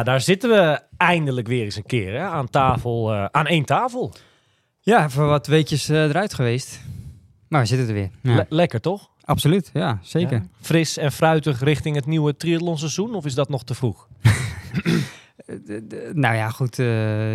[0.00, 3.64] Ja, daar zitten we eindelijk weer eens een keer hè, aan tafel, eh, aan één
[3.64, 4.12] tafel.
[4.80, 6.80] Ja, voor wat weekjes eh, eruit geweest.
[7.48, 8.10] Maar we zitten er weer.
[8.22, 8.34] Ja.
[8.34, 9.10] Le- lekker toch?
[9.24, 10.36] Absoluut, ja, zeker.
[10.36, 10.46] Ja.
[10.60, 14.08] Fris en fruitig richting het nieuwe triathlonseizoen of is dat nog te vroeg?
[15.46, 15.56] Eh,
[16.12, 16.76] nou ja, goed.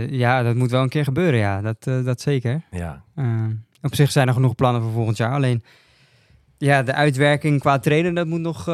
[0.09, 1.61] ja, dat moet wel een keer gebeuren, ja.
[1.61, 2.61] Dat, dat zeker.
[2.71, 3.03] Ja,
[3.81, 5.33] op zich zijn er genoeg plannen voor volgend jaar.
[5.33, 5.63] Alleen,
[6.57, 8.67] ja, de uitwerking qua trainen, dat moet nog,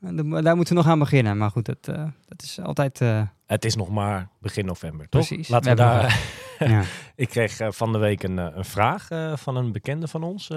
[0.00, 1.36] daar moeten we nog aan beginnen.
[1.36, 3.00] Maar goed, dat, eh, dat is altijd...
[3.00, 5.26] eh, het is nog maar begin november, toch?
[5.26, 5.48] Precies.
[5.48, 6.20] Laten we, daar...
[6.58, 6.82] ja.
[7.16, 10.50] Ik kreeg eh, van de week een, een vraag van een bekende van ons.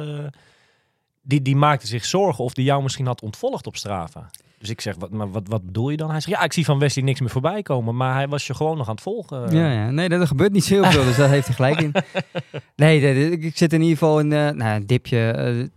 [1.22, 4.30] die, die maakte zich zorgen of die jou misschien had ontvolgd op Strava.
[4.60, 6.12] Dus ik zeg, wat, maar wat, wat bedoel je dan?
[6.12, 7.96] Hij zegt, ja, ik zie van Wesley niks meer voorbij komen.
[7.96, 9.56] Maar hij was je gewoon nog aan het volgen.
[9.56, 9.90] Ja, ja.
[9.90, 11.94] Nee, dat gebeurt niet zo heel veel, dus daar heeft hij gelijk in.
[12.76, 15.70] Nee, ik, zit in ieder geval in nou, een dipje.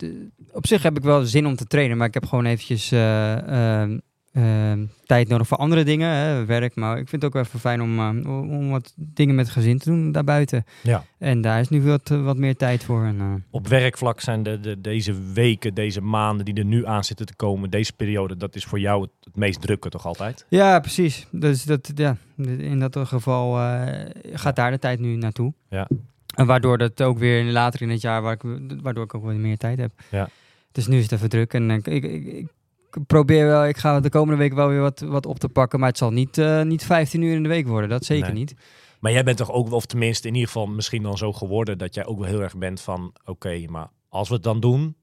[0.53, 3.81] Op zich heb ik wel zin om te trainen, maar ik heb gewoon eventjes eh,
[3.81, 3.99] ehm,
[4.33, 6.75] ehm, tijd nodig voor andere dingen, hè, werk.
[6.75, 9.79] Maar ik vind het ook wel even fijn om, eh, om wat dingen met gezin
[9.79, 10.65] te doen daarbuiten.
[10.83, 11.05] Ja.
[11.19, 13.05] En daar is nu wat, wat meer tijd voor.
[13.05, 17.05] En, eh, Op werkvlak zijn de, de, deze weken, deze maanden die er nu aan
[17.05, 20.47] zitten te komen, deze periode, dat is voor jou het, het meest drukke toch altijd?
[20.49, 21.27] ja, precies.
[21.31, 22.17] Dus dat, ja,
[22.59, 25.53] in dat geval eh, gaat daar de tijd nu naartoe.
[25.69, 25.89] Ja.
[26.35, 28.43] En waardoor dat ook weer later in het jaar, waar ik,
[28.83, 29.93] waardoor ik ook wat meer tijd heb.
[30.11, 30.29] Ja.
[30.73, 31.55] Dus nu is het even druk.
[31.55, 32.49] En ik, ik, ik, ik
[33.07, 35.79] probeer wel, ik ga de komende week wel weer wat, wat op te pakken.
[35.79, 37.91] Maar het zal niet, eh, niet 15 uur in de week worden.
[37.91, 38.39] Dat zeker Nee.
[38.39, 38.55] niet.
[39.01, 41.95] Maar jij bent toch ook, of tenminste in ieder geval misschien dan zo geworden, dat
[41.95, 44.97] jij ook wel heel erg bent van, oké, maar als we het dan doen,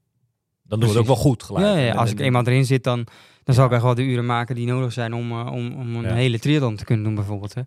[0.62, 1.66] dan doen we het ook wel goed gelijk.
[1.66, 3.06] Ja, ja, als ik eenmaal erin zit, dan,
[3.44, 5.96] dan zal ik echt wel de uren maken die nodig zijn om, eh, om, om
[5.96, 7.54] een hele triathlon te kunnen doen bijvoorbeeld.
[7.54, 7.62] Hè.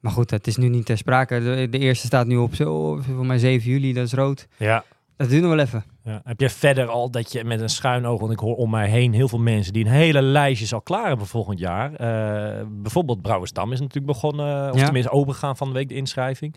[0.00, 1.40] Maar goed, het is nu niet ter sprake.
[1.40, 4.48] De, de eerste staat nu op zo, voor mij 7 juli, dat is rood.
[4.56, 4.84] Ja,
[5.16, 5.84] Dat duurt nog wel even.
[6.08, 6.20] Ja.
[6.24, 8.88] Heb je verder al dat je met een schuin oog, want ik hoor om mij
[8.88, 11.94] heen heel veel mensen die een hele lijstjes al klaar hebben volgend jaar.
[11.94, 14.84] Eh, bijvoorbeeld Brouwersdam is natuurlijk begonnen, of Ja.
[14.84, 16.54] tenminste opengegaan van de week de inschrijving.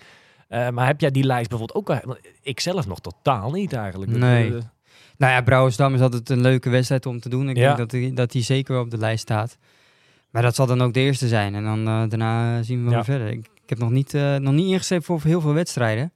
[0.47, 2.15] Eh, maar heb jij die lijst bijvoorbeeld ook al?
[2.41, 4.11] Ik zelf nog totaal niet eigenlijk.
[4.11, 4.55] Nee.
[4.55, 4.61] Eh,
[5.17, 7.49] Nou ja, Brouwersdam is altijd een leuke wedstrijd om te doen.
[7.49, 7.65] Ik Ja.
[7.65, 9.57] denk dat die, dat die zeker wel op de lijst staat.
[10.29, 11.55] Maar dat zal dan ook de eerste zijn.
[11.55, 13.27] En dan eh, daarna zien we wel verder.
[13.27, 16.13] Ik, ik heb nog niet, eh, nog niet ingeschreven voor heel veel wedstrijden.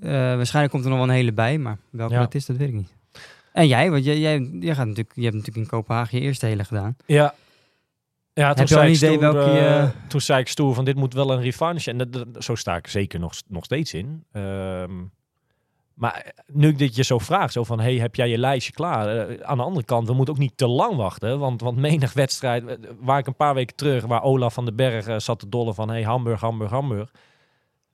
[0.00, 2.20] Eh, waarschijnlijk komt er nog wel een hele bij, maar welke Ja.
[2.20, 2.96] dat is, dat weet ik niet.
[3.52, 6.46] En jij, want jij, jij, jij gaat natuurlijk, je hebt natuurlijk in Kopenhagen je eerste
[6.46, 6.96] hele gedaan.
[7.06, 7.34] ja.
[8.32, 10.96] Ja, toen Heb zei ik idee stoer, welke eh, Toen zei ik stoer van dit
[10.96, 11.90] moet wel een revanche.
[11.90, 14.24] En dat, dat- zo sta ik zeker nog, nog steeds in.
[14.32, 14.90] Ehm,
[15.94, 19.28] maar nu ik dit je zo vraag, zo van, hey, heb jij je lijstje klaar?
[19.28, 21.38] Eh, aan de andere kant, we moeten ook niet te lang wachten.
[21.38, 24.76] Want, want menig wedstrijd, eh, waar ik een paar weken terug, waar Olaf van den
[24.76, 27.10] Berg eh, zat te dollen van, hey, Hamburg, Hamburg, Hamburg.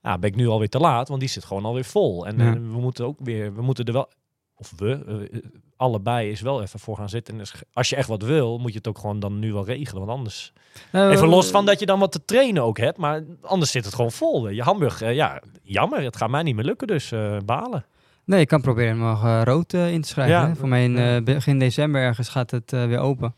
[0.04, 2.26] Ja, ben ik nu alweer te laat, want die zit gewoon alweer vol.
[2.26, 2.47] En Ja.
[2.47, 4.09] eh, we moeten ook weer, we moeten er wel,
[4.54, 5.38] of we, eh,
[5.76, 7.41] allebei is wel even voor gaan zitten.
[7.41, 10.06] En als je echt wat wil, moet je het ook gewoon dan nu wel regelen.
[10.06, 10.53] Want anders
[10.91, 13.84] Eh, Even los van dat je dan wat te trainen ook hebt, maar anders zit
[13.84, 14.48] het gewoon vol.
[14.48, 17.84] Je Hamburg, eh, ja, jammer, het gaat mij niet meer lukken, dus eh, balen.
[18.25, 20.34] Nee, ik kan proberen nog eh, rood eh, in te schrijven.
[20.34, 20.54] Ja, hè.
[20.56, 23.34] Voor mij in eh, begin december ergens gaat het eh, weer open.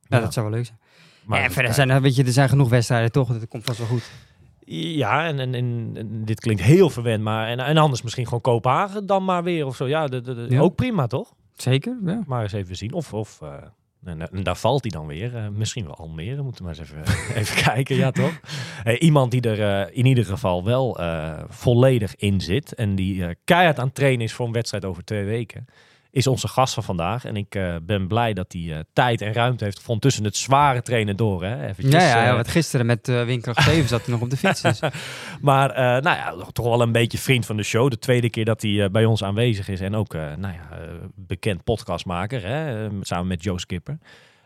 [0.00, 0.20] Ja, Ja.
[0.22, 0.78] dat zou wel leuk zijn.
[1.24, 3.28] Maar en verder zijn er, weet je, er zijn genoeg wedstrijden toch?
[3.38, 4.10] Dat komt vast wel goed.
[4.66, 5.92] Ja, en, en,
[6.24, 9.76] dit klinkt heel verwend, maar en, en anders misschien gewoon Kopenhagen dan maar weer of
[9.76, 9.86] zo.
[9.88, 10.60] Ja, de, de, de- Ja.
[10.60, 11.34] ook prima toch?
[11.56, 12.22] Zeker, ja.
[12.26, 12.92] Maar eens even zien.
[12.92, 13.52] Of, of eh,
[14.04, 15.36] en, en daar valt hij dan weer.
[15.36, 17.96] Eh, misschien wel Almere, moeten we maar eens even, even kijken.
[17.96, 18.40] Ja, toch?
[18.84, 20.98] Eh, iemand die er in ieder geval wel
[21.48, 25.24] volledig in zit en die keihard aan het trainen is voor een wedstrijd over twee
[25.24, 25.66] weken,
[26.14, 27.24] is onze gast van vandaag.
[27.24, 30.36] En ik eh, ben blij dat hij eh, tijd en ruimte heeft gevonden tussen het
[30.36, 31.44] zware trainen door.
[31.44, 31.66] Hè?
[31.66, 34.30] Eventjes, Ja, ja, ja, eh, want gisteren met uh, Windkracht 7 zat hij nog op
[34.30, 34.60] de fiets.
[34.60, 34.80] Dus.
[35.40, 37.90] maar eh, nou ja, toch wel een beetje vriend van de show.
[37.90, 39.80] De tweede keer dat hij bij ons aanwezig is.
[39.80, 40.68] En ook, eh, nou ja,
[41.14, 42.46] bekend podcastmaker.
[42.46, 42.88] Hè?
[43.00, 43.98] samen met Joe Skipper.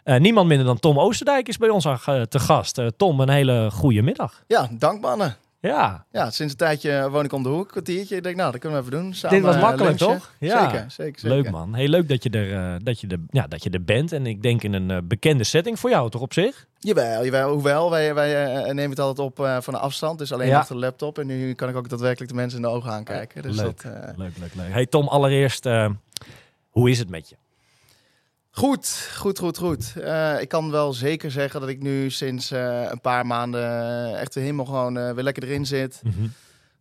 [0.03, 2.81] Eh, niemand minder dan Tom Oosterdijk is bij ons aan, te gast.
[2.97, 4.43] Tom, een hele goede middag.
[4.47, 5.37] Ja, dank mannen.
[5.61, 8.17] Ja, Ja, sinds een tijdje woon ik om de hoek, kwartiertje.
[8.17, 9.15] Ik denk, nou, dat kunnen we even doen.
[9.15, 10.19] Samen, dit was eh, makkelijk lunchen.
[10.19, 10.33] toch?
[10.39, 10.71] Ja.
[10.71, 11.37] Zeker, zeker, zeker.
[11.37, 11.75] leuk man.
[11.75, 14.13] Heel leuk dat je, er, eh, dat, je er, ja, dat je er bent.
[14.13, 16.67] En ik denk in een eh, bekende setting voor jou toch op zich?
[16.79, 17.53] Jawel, jawel.
[17.53, 20.19] Hoewel, wij, wij nemen het altijd op van een afstand.
[20.19, 20.59] Dus alleen Ja.
[20.59, 21.19] achter de laptop.
[21.19, 23.43] En nu kan ik ook daadwerkelijk de mensen in de ogen aankijken.
[23.43, 23.83] Dus Leuk.
[23.83, 24.73] dat, Leuk, leuk, leuk.
[24.73, 25.65] Hey Tom, allereerst,
[26.71, 27.37] hoe is het met je?
[28.59, 29.93] Goed, goed, goed, goed.
[29.97, 34.21] Eh, ik kan wel zeker zeggen dat ik nu sinds eh, een paar maanden eh,
[34.21, 36.03] echt helemaal gewoon weer lekker erin zit.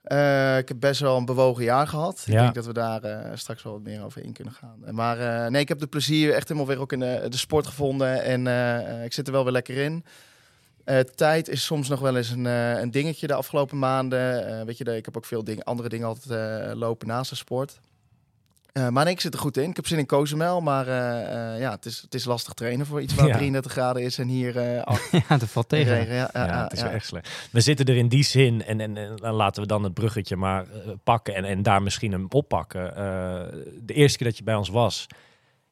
[0.04, 2.24] Eh, ik heb best wel een bewogen jaar gehad.
[2.26, 3.02] Ik denk dat we daar
[3.34, 4.96] straks wel wat meer over in kunnen gaan.
[4.96, 8.24] Maar nee, ik heb de plezier echt helemaal weer ook in de, de sport gevonden.
[8.24, 8.48] En
[9.04, 10.06] ik zit er wel weer lekker in.
[11.16, 14.66] Tijd is soms nog wel eens een, een dingetje de afgelopen maanden.
[14.66, 17.80] Weet je, ik heb ook veel dingen, andere dingen altijd lopen naast de sport.
[18.78, 19.70] Eh, maar nee, ik zit er goed in.
[19.70, 22.86] Ik heb zin in Cozumel, maar eh, eh, ja, het is, het is lastig trainen
[22.86, 23.34] voor iets waar Ja.
[23.38, 24.62] 33 graden is en hier
[25.30, 25.94] ja, dat valt tegen.
[25.94, 26.16] regen.
[26.16, 27.48] Ja, ja, Ja, het is wel echt slecht.
[27.52, 30.66] We zitten er in die zin, en, en, laten we dan het bruggetje maar
[31.04, 32.94] pakken en, en daar misschien hem oppakken.
[33.86, 35.08] De eerste keer dat je bij ons was,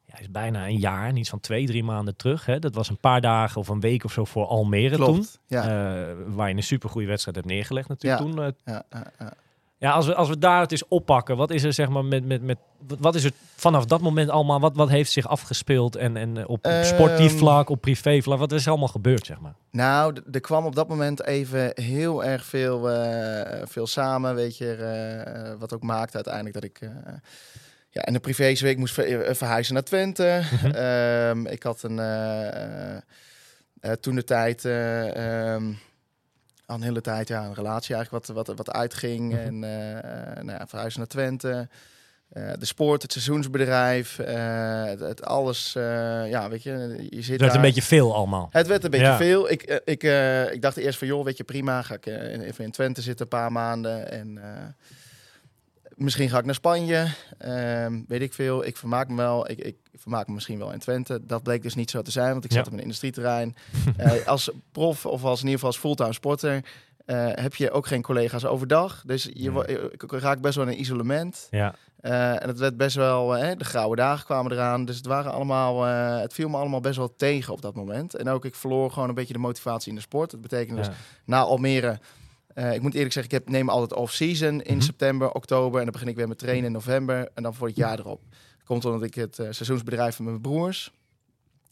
[0.04, 2.46] ja, is bijna een jaar, niet van twee, drie maanden terug.
[2.46, 2.58] Hè?
[2.58, 5.26] Dat was een paar dagen of een week of zo voor Almere toen.
[5.46, 8.54] Ja, waar je een supergoeie wedstrijd hebt neergelegd natuurlijk toen.
[8.64, 8.82] Ja,
[9.18, 9.32] ja,
[9.78, 9.90] ja.
[9.90, 12.42] als we, als we daar het eens oppakken, wat is er zeg maar met, met,
[12.42, 12.58] met
[12.98, 16.42] wat- is er vanaf dat moment allemaal, wat, wat heeft zich afgespeeld en, en eh,
[16.42, 16.84] op, op Ehm.
[16.84, 19.54] sportief vlak, op privé vlak, wat is er allemaal gebeurd zeg maar?
[19.70, 24.72] Nou, er kwam op dat moment even heel erg veel, eh, veel samen, weet je,
[24.74, 26.90] eh, wat ook maakte uiteindelijk dat ik eh,
[27.90, 30.40] ja, in de privéweek moest ver- verhuizen naar Twente.
[30.52, 30.66] Mhm.
[30.70, 32.00] Ehm, ik had een,
[34.00, 35.72] toen de tijd, eh, ehm,
[36.66, 39.32] al een hele tijd, ja, een relatie eigenlijk wat, wat, wat uitging.
[39.32, 39.40] Mhm.
[39.40, 41.68] En eh, nou ja, verhuizen naar Twente.
[42.28, 45.72] Eh, de sport, het seizoensbedrijf, het, het alles,
[46.28, 48.48] ja, weet je, je zit Het werd een beetje veel allemaal.
[48.50, 49.16] het werd een beetje Ja.
[49.16, 49.50] veel.
[49.50, 50.02] Ik, ik,
[50.52, 51.82] ik dacht eerst van, joh, weet je, prima.
[51.82, 54.10] Ga ik even in Twente zitten een paar maanden.
[54.10, 54.38] En
[55.96, 57.06] misschien ga ik naar Spanje.
[57.38, 58.64] Ehm, weet ik veel.
[58.66, 59.50] Ik vermaak me wel.
[59.50, 61.20] Ik, ik vermaak me misschien wel in Twente.
[61.26, 62.56] Dat bleek dus niet zo te zijn, want ik Ja.
[62.56, 63.56] zat op een industrieterrein.
[63.96, 66.64] Eh, als prof of als in ieder geval als fulltime sporter...
[67.04, 69.02] eh, heb je ook geen collega's overdag.
[69.06, 71.46] Dus je, ik raak best wel in isolement.
[71.50, 74.84] Ja, Eh, en het werd best wel, eh, de grauwe dagen kwamen eraan.
[74.84, 78.14] Dus het waren allemaal, eh, het viel me allemaal best wel tegen op dat moment.
[78.14, 80.30] En ook ik verloor gewoon een beetje de motivatie in de sport.
[80.30, 80.92] Dat betekent dus ja.
[81.24, 81.98] na Almere.
[82.56, 84.84] Eh, ik moet eerlijk zeggen, ik heb, neem altijd off-season in Mhm.
[84.84, 85.78] september, oktober.
[85.78, 87.28] En dan begin ik weer met trainen in november.
[87.34, 88.20] En dan voor het jaar erop.
[88.64, 90.92] Komt omdat ik het eh, seizoensbedrijf van mijn broers.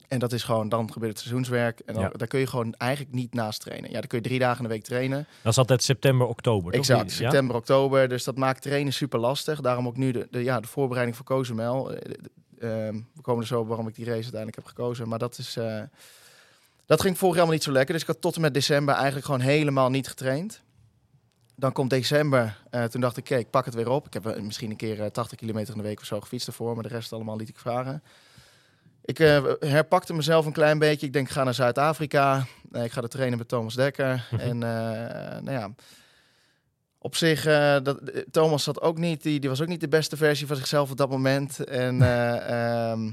[0.08, 1.80] En dat is gewoon, dan gebeurt het seizoenswerk.
[1.80, 2.08] En dan, Ja.
[2.08, 3.90] daar kun je gewoon eigenlijk niet naast trainen.
[3.90, 5.26] Ja, dan kun je drie dagen in de week trainen.
[5.42, 6.72] Dat is altijd september, oktober.
[6.72, 6.80] toch?
[6.80, 7.16] Exact, Ja?
[7.16, 8.08] september, oktober.
[8.08, 9.60] Dus dat maakt trainen super lastig.
[9.60, 11.92] Daarom ook nu de, de, ja, de voorbereiding voor Cozumel.
[11.94, 15.08] Eh, ehm, we komen er zo waarom ik die race uiteindelijk heb gekozen.
[15.08, 15.58] Maar dat is...
[16.86, 17.92] dat ging vorig jaar allemaal niet zo lekker.
[17.92, 20.62] Dus ik had tot en met december eigenlijk gewoon helemaal niet getraind.
[21.56, 22.58] Dan komt december.
[22.70, 24.06] eh, toen dacht ik, ik pak het weer op.
[24.06, 26.46] Ik heb eh, misschien een keer eh, 80 kilometer in de week of zo gefietst
[26.46, 26.74] ervoor.
[26.74, 28.02] Maar de rest allemaal liet ik vragen.
[29.04, 31.06] Ik eh, herpakte mezelf een klein beetje.
[31.06, 32.46] Ik denk, ik ga naar Zuid-Afrika.
[32.72, 34.28] Eh, ik ga er trainen met Thomas Dekker.
[34.30, 34.40] Mhm.
[34.40, 35.74] En eh, nou ja,
[36.98, 39.88] op zich, eh, dat, eh, Thomas zat ook niet, die, die was ook niet de
[39.88, 41.64] beste versie van zichzelf op dat moment.
[41.64, 43.10] En eh, ehm,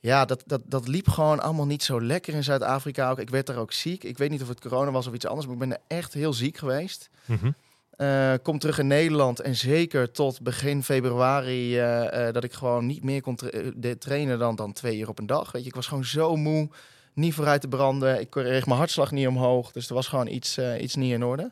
[0.00, 3.10] ja, dat, dat, dat liep gewoon allemaal niet zo lekker in Zuid-Afrika.
[3.10, 3.18] Ook.
[3.18, 4.04] Ik werd daar ook ziek.
[4.04, 6.14] Ik weet niet of het corona was of iets anders, maar ik ben er echt
[6.14, 7.10] heel ziek geweest.
[7.24, 7.50] Mhm.
[7.90, 12.86] Eh, kom terug in Nederland en zeker tot begin februari eh, eh, dat ik gewoon
[12.86, 15.52] niet meer kon tra- trainen dan, dan twee uur op een dag.
[15.52, 16.68] Weet je, ik was gewoon zo moe,
[17.14, 18.20] niet vooruit te branden.
[18.20, 21.50] Ik kreeg mijn hartslag niet omhoog, dus er was gewoon iets, iets niet in orde.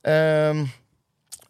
[0.00, 0.64] Ehm,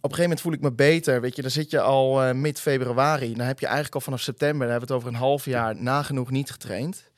[0.05, 1.21] op een gegeven moment voel ik me beter.
[1.21, 3.35] Weet je, dan zit je al eh, mid-februari.
[3.35, 5.77] Dan heb je eigenlijk al vanaf september, dan hebben we het over een half jaar
[5.83, 7.11] nagenoeg niet getraind.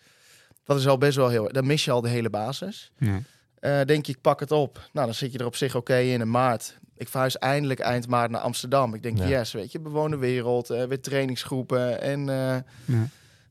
[0.64, 1.52] Dat is al best wel heel...
[1.52, 2.92] Dan mis je al de hele basis.
[2.98, 3.20] Ja.
[3.58, 4.88] Eh, denk je, ik pak het op.
[4.92, 6.78] Nou, dan zit je er op zich oké in in maart.
[6.96, 8.94] Ik verhuis eindelijk eind maart naar Amsterdam.
[8.94, 9.26] Ik denk, Ja.
[9.26, 12.64] yes, weet je, bewoonde wereld, eh, weer trainingsgroepen en Ja.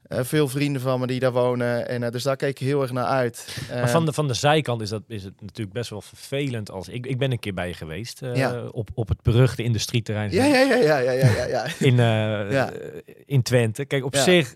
[0.07, 1.87] Eh, veel vrienden van me die daar wonen.
[1.87, 3.57] En, eh, dus daar keek ik heel erg naar uit.
[3.69, 6.71] Maar Eh, van de, van de zijkant is, dat, is het natuurlijk best wel vervelend.
[6.71, 8.63] Als, ik, ik ben een keer bij je geweest Ja.
[8.71, 11.65] op, op het beruchte industrieterrein ja, ja, ja, ja, ja, ja, ja.
[11.89, 11.95] In,
[12.51, 12.71] Ja.
[13.25, 13.85] in Twente.
[13.85, 14.55] Kijk, op zich...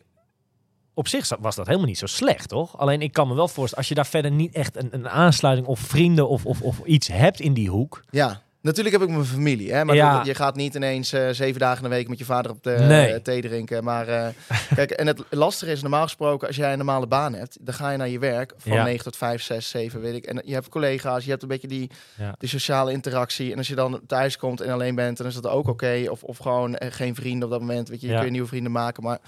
[0.94, 2.78] Op zich was dat helemaal niet zo slecht, toch?
[2.78, 5.68] Alleen ik kan me wel voorstellen, als je daar verder niet echt een, een aansluiting
[5.68, 8.04] of vrienden of, of, of iets hebt in die hoek.
[8.10, 9.72] Ja, natuurlijk heb ik mijn familie.
[9.74, 9.86] Hè?
[9.86, 10.22] Maar Ja.
[10.24, 12.70] je gaat niet ineens eh, zeven dagen in de week met je vader op de
[12.80, 13.14] Nee.
[13.14, 13.84] eh, thee drinken.
[13.84, 14.28] Maar eh,
[14.76, 17.90] kijk, en het lastige is normaal gesproken, als jij een normale baan hebt, dan ga
[17.92, 18.84] je naar je werk van Ja.
[18.84, 20.26] 9 tot 5, 6, 7, weet ik.
[20.26, 22.36] En je hebt collega's, je hebt een beetje die, Ja.
[22.38, 23.52] die sociale interactie.
[23.52, 26.04] En als je dan thuis komt en alleen bent, dan is dat ook oké.
[26.10, 28.72] Of, of gewoon geen vrienden op dat moment, weet je, je kun je nieuwe vrienden
[28.72, 29.04] maken.
[29.04, 29.20] Maar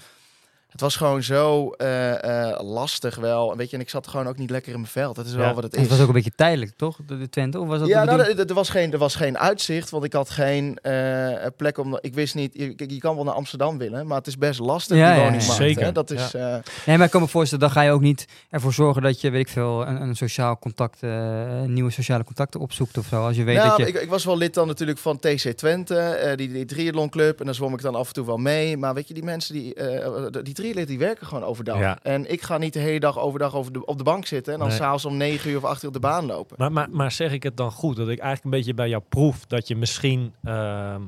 [0.72, 3.50] het was gewoon zo eh, eh, lastig wel.
[3.52, 5.16] En Weet je, en ik zat gewoon ook niet lekker in mijn veld.
[5.16, 5.80] Dat is wel wat het is.
[5.80, 6.98] het was ook een beetje tijdelijk, toch?
[7.06, 7.60] De, de Twente?
[7.60, 10.12] Of was dat ja, nou, er, er was geen, er was geen uitzicht, want ik
[10.12, 11.98] had geen eh, plek om.
[12.00, 12.50] Ik wist niet.
[12.54, 15.14] Je, kijk, je kan wel naar Amsterdam willen, maar het is best lastig Ja, die
[15.20, 15.58] ja, woningmarkt.
[15.60, 15.66] ja.
[15.66, 15.92] Zeker, Hè?
[15.92, 16.34] Dat is.
[16.34, 19.20] eh, Nee, maar ik kan me voorstellen, dan ga je ook niet ervoor zorgen dat
[19.20, 23.26] je, weet ik veel, een, een sociaal contact, eh, nieuwe sociale contacten opzoekt of zo.
[23.26, 23.86] Als je weet nou, dat je...
[23.86, 27.38] ik, ik was wel lid dan natuurlijk van TC Twente, eh, die, die triathlonclub.
[27.40, 28.76] En dan zwom ik dan af en toe wel mee.
[28.76, 31.78] Maar weet je, die mensen die, eh die triathleten, die werken gewoon overdag.
[31.78, 31.98] Ja.
[32.02, 34.58] En ik ga niet de hele dag overdag over de, op de bank zitten en
[34.58, 34.76] dan Nee.
[34.76, 36.56] s'avonds om 9 uur of 8 uur op de baan lopen.
[36.58, 37.96] Maar, maar, maar zeg ik het dan goed?
[37.96, 40.34] Dat ik eigenlijk een beetje bij jou proef dat je misschien...
[40.44, 41.00] ehm,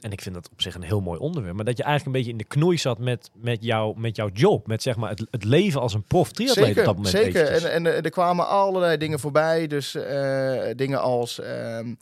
[0.00, 1.56] en ik vind dat op zich een heel mooi onderwerp.
[1.56, 4.28] Maar dat je eigenlijk een beetje in de knoei zat met, met, jou, met jouw
[4.32, 4.66] job.
[4.66, 7.14] Met zeg maar het, het leven als een prof triatleet op dat moment.
[7.14, 7.46] zeker.
[7.46, 9.66] En, en er- er kwamen allerlei dingen voorbij.
[9.66, 11.40] Dus eh, dingen als...
[11.40, 11.94] ehm,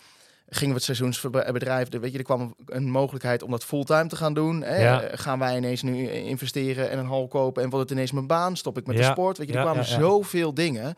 [0.48, 1.88] gingen we het seizoensbedrijf...
[1.88, 4.62] de- Weet je, er kwam een mogelijkheid om dat fulltime te gaan doen.
[4.62, 4.82] Hè?
[4.82, 5.00] Ja.
[5.02, 7.62] Eh, Gaan wij ineens nu investeren en een hal kopen...
[7.62, 8.56] en wordt het ineens mijn baan?
[8.56, 9.38] Stop ik met de sport?
[9.38, 10.94] Weet je, er kwamen zoveel dingen.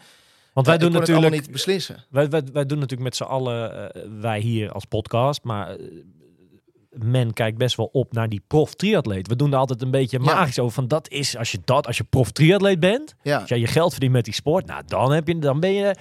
[0.52, 1.32] Want wij Eh, doen natuurlijk...
[1.32, 2.04] niet beslissen.
[2.10, 5.76] Wij, wij, wij doen natuurlijk met z'n allen, eh, wij hier als podcast, maar
[6.90, 9.26] men kijkt best wel op naar die prof triatleet.
[9.28, 10.24] We doen er altijd een beetje Ja.
[10.34, 13.38] magisch over van dat is, als je dat, als je prof triatleet bent, Ja.
[13.38, 15.94] als jij je geld verdient met die sport, nou dan heb je, dan ben je...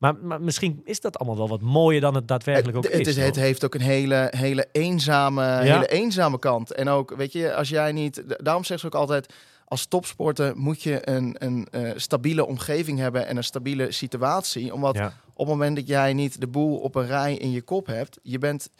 [0.00, 3.06] Maar, maar misschien is dat allemaal wel wat mooier dan het daadwerkelijk ook het, het,
[3.06, 3.16] is.
[3.16, 3.42] het toch?
[3.42, 6.72] heeft ook een hele, hele, eenzame, hele eenzame kant.
[6.72, 8.22] En ook, weet je, als jij niet...
[8.26, 9.32] Daarom zegt ze ook altijd...
[9.64, 14.74] Als topsporter moet je een, een eh, stabiele omgeving hebben en een stabiele situatie.
[14.74, 15.06] Omdat ja.
[15.06, 18.18] op het moment dat jij niet de boel op een rij in je kop hebt,
[18.22, 18.70] je bent,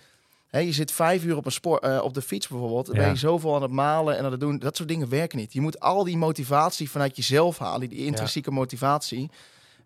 [0.46, 3.08] hè, je zit vijf uur op een spoor, eh, op de fiets bijvoorbeeld, dan ben
[3.08, 4.58] je zoveel aan het malen en aan het doen.
[4.58, 5.52] Dat soort dingen werken niet.
[5.52, 9.30] Je moet al die motivatie vanuit jezelf halen, die intrinsieke motivatie.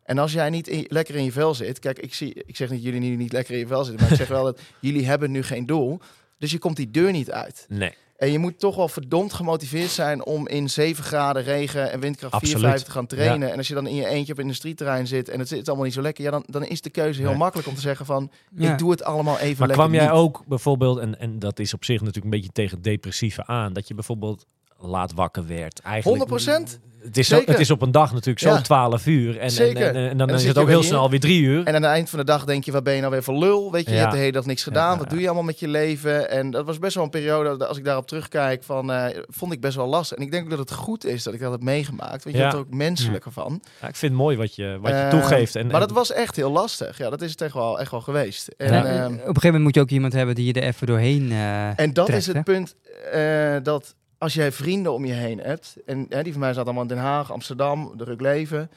[0.04, 2.70] En als jij niet in- lekker in je vel zit, kijk, ik, zie, ik zeg
[2.70, 5.06] niet jullie nu niet lekker in je vel zitten, maar ik zeg wel dat jullie
[5.06, 6.00] hebben nu geen doel.
[6.38, 7.66] Dus je komt die deur niet uit.
[7.68, 12.00] Nee, En je moet toch wel verdomd gemotiveerd zijn om in 7 graden regen en
[12.00, 12.70] windkracht 4, Absoluut.
[12.70, 13.50] 5 te gaan trainen.
[13.50, 15.84] En als je dan in je eentje op een industrieterrein zit en het zit allemaal
[15.84, 17.38] niet zo lekker, ja, dan, dan is de keuze heel Nee.
[17.38, 18.72] makkelijk om te zeggen van, Ja.
[18.72, 20.20] ik doe het allemaal even maar lekker kwam jij niet.
[20.20, 23.88] ook bijvoorbeeld, en, en dat is op zich natuurlijk een beetje tegen depressieve aan, dat
[23.88, 24.46] je bijvoorbeeld
[24.78, 25.80] laat wakker werd?
[25.80, 26.78] Eigenlijk, 100%?
[27.04, 28.60] Het is, zo, het is op een dag natuurlijk zo Ja.
[28.60, 29.34] 12 uur.
[29.36, 29.82] En, en, Zeker.
[29.88, 31.58] en, en En dan, dan is het ook weer heel snel weer drie uur.
[31.64, 33.38] En aan het eind van de dag denk je, wat ben je nou weer voor
[33.38, 33.72] lul?
[33.72, 34.90] Weet je, je hebt de hele dag niks gedaan.
[34.92, 35.10] Ja, Wat ja.
[35.10, 36.30] doe je allemaal met je leven?
[36.30, 39.60] En dat was best wel een periode, als ik daarop terugkijk, van, eh, vond ik
[39.60, 40.16] best wel lastig.
[40.18, 42.24] En ik denk ook dat het goed is dat ik dat heb meegemaakt.
[42.24, 43.60] Want je hebt er ook menselijker van.
[43.80, 45.56] Ja, ik vind het mooi wat je, wat je Eh, toegeeft.
[45.56, 46.98] En, maar dat was echt heel lastig.
[46.98, 48.48] Ja, dat is het echt wel, echt wel geweest.
[48.56, 50.62] En, Ja, ehm, op een gegeven moment moet je ook iemand hebben die je er
[50.66, 52.42] even doorheen eh, En dat trekt, is het hè?
[52.42, 52.74] punt
[53.12, 53.94] eh, dat
[54.24, 56.88] als jij vrienden om je heen hebt, en hè, die van mij zaten allemaal in
[56.88, 58.70] Den Haag, Amsterdam, de Ruk Leven.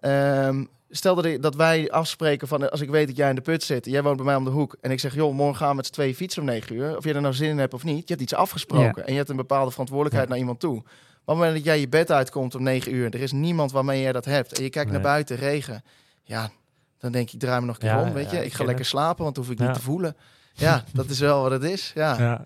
[0.00, 3.40] ehm, stel dat, ik, dat wij afspreken van, als ik weet dat jij in de
[3.40, 5.68] put zit, jij woont bij mij om de hoek, en ik zeg, joh, morgen gaan
[5.70, 6.96] we met z'n twee fietsen om negen uur.
[6.96, 9.06] Of je er nou zin in hebt of niet, je hebt iets afgesproken.
[9.06, 10.74] En je hebt een bepaalde verantwoordelijkheid naar iemand toe.
[10.74, 13.72] Maar op het moment dat jij je bed uitkomt om negen uur, er is niemand
[13.72, 14.98] waarmee jij dat hebt, en je kijkt Nee.
[15.00, 15.84] naar buiten, regen,
[16.22, 16.50] ja,
[16.98, 18.44] dan denk ik, draai me nog een keer Ja, om, weet je.
[18.44, 20.16] ik ga lekker slapen, want hoef ik niet te voelen.
[20.54, 22.44] Ja, dat is wel wat het is, ja.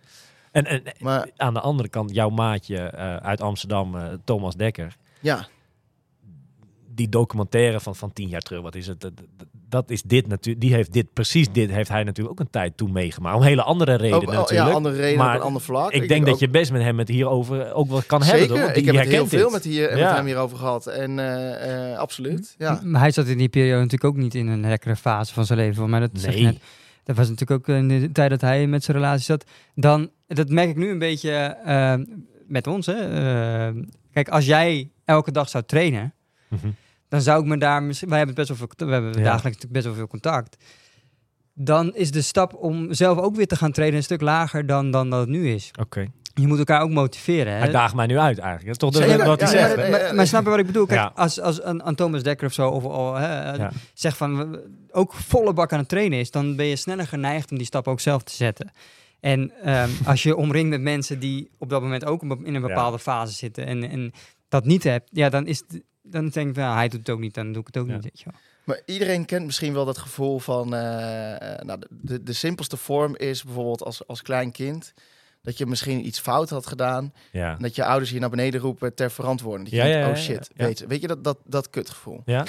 [0.57, 4.97] En, en Maar aan de andere kant, jouw maatje eh, uit Amsterdam, eh, Thomas Dekker.
[5.21, 5.47] ja,
[6.95, 9.11] Die documentaire van, van tien jaar terug, wat is het?
[9.69, 10.65] Dat, is dit natuurlijk.
[10.67, 13.37] Die heeft dit, precies dit, heeft hij natuurlijk ook een tijd toen meegemaakt.
[13.37, 14.69] Om hele andere redenen oh, natuurlijk.
[14.69, 15.93] ja, andere reden Maar op een ander vlak.
[15.93, 18.49] Ik, denk dat ook- je best met hem het hierover ook wel kan hebben.
[18.49, 19.53] Zeker, ik heb het heel veel dit.
[19.53, 20.87] met, hier, met hem hierover gehad.
[20.87, 22.81] En eh, eh, absoluut, ja.
[22.85, 25.59] Maar hij zat in die periode natuurlijk ook niet in een lekkere fase van zijn
[25.59, 25.91] leven.
[25.91, 26.43] Maar dat Nee.
[26.43, 26.59] net.
[27.05, 29.45] Dat was natuurlijk ook in de tijd dat hij met zijn relatie zat.
[29.75, 31.31] Dan, dat merk ik nu een beetje
[31.65, 31.95] eh,
[32.47, 32.87] met ons.
[32.87, 32.93] Hè.
[32.95, 33.75] Eh,
[34.13, 36.15] kijk, als jij elke dag zou trainen,
[36.49, 36.69] Mhm.
[37.09, 37.83] dan zou ik me daar...
[37.83, 39.15] misschien- Wij hebben best wel veel, we hebben Ja.
[39.23, 40.57] dagelijks natuurlijk best wel veel contact.
[41.55, 44.91] Dan is de stap om zelf ook weer te gaan trainen een stuk lager dan,
[44.91, 45.71] dan dat het nu is.
[45.81, 46.07] Oké.
[46.35, 47.53] Je moet elkaar ook motiveren.
[47.53, 47.59] Hè?
[47.59, 48.79] Hij daagt mij nu uit eigenlijk.
[48.79, 49.91] Dat is toch Zeker, de, wat hij ja, zegt.
[49.91, 50.87] maar, maar snap je wat ik bedoel?
[50.87, 51.13] Kijk, Ja.
[51.15, 53.71] als, als een, een Thomas Dekker of zo, of, of hè, Ja.
[53.95, 54.59] zeg van
[54.91, 57.89] ook volle bak aan het trainen is, dan ben je sneller geneigd om die stap
[57.89, 58.71] ook zelf te zetten.
[59.27, 62.99] En ehm, als je omringt met mensen die op dat moment ook in een bepaalde
[62.99, 64.13] fase zitten en, en
[64.49, 67.19] dat niet hebt, ja, dan is het, dan denk ik, ja, hij doet het ook
[67.21, 67.95] niet, dan doe ik het ook Ja.
[67.95, 68.03] niet.
[68.03, 68.41] Weet je wel.
[68.65, 70.75] Maar iedereen kent misschien wel dat gevoel van...
[70.75, 74.93] eh, eh, nou, de- de, de simpelste vorm is bijvoorbeeld als, als klein kind...
[75.43, 77.13] dat je misschien iets fout had gedaan...
[77.33, 77.51] Ja.
[77.57, 79.69] en dat je ouders je naar beneden roepen ter verantwoording.
[79.71, 80.65] Dat je Ja, denkt, ja, ja, oh shit, ja.
[80.65, 82.23] Weet, weet je dat, dat, dat kutgevoel?
[82.25, 82.45] Ja?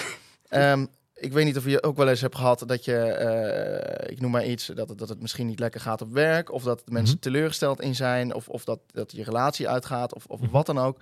[0.48, 0.86] Ehm,
[1.20, 4.32] ik weet niet of je ook wel eens hebt gehad dat je, eh, ik noem
[4.32, 7.14] maar iets, dat het, dat het misschien niet lekker gaat op werk, of dat mensen
[7.16, 7.24] Mhm.
[7.24, 10.52] teleurgesteld in zijn, of, of dat, dat je relatie uitgaat, of, of Mhm.
[10.52, 11.00] wat dan ook.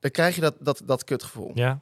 [0.00, 1.50] Dan krijg je dat, dat, dat kutgevoel.
[1.54, 1.80] Ja.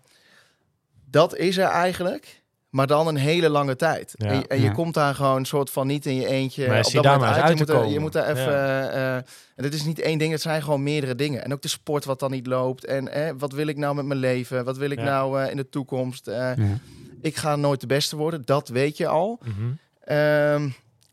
[1.10, 4.12] Dat is er eigenlijk, Maar dan een hele lange tijd.
[4.16, 4.26] Ja.
[4.26, 4.72] En, je- en je Ja.
[4.72, 6.66] komt daar gewoon soort van niet in je eentje.
[6.68, 7.90] Maar op zie dat daar moment uit Je te moet, er- komen.
[7.92, 8.52] je moet daar even.
[8.52, 8.88] Ja.
[8.90, 9.14] eh,
[9.56, 11.44] en het is niet één ding, het zijn gewoon meerdere dingen.
[11.44, 12.84] En ook de sport wat dan niet loopt.
[12.84, 14.64] En eh, wat wil ik nou met mijn leven?
[14.64, 15.04] Wat wil ik Ja.
[15.04, 16.26] nou eh, in de toekomst?
[16.28, 16.78] Eh, Ja.
[17.22, 19.38] ik ga nooit de beste worden, dat weet je al.
[19.44, 19.52] Mhm.
[20.04, 20.62] Ehm,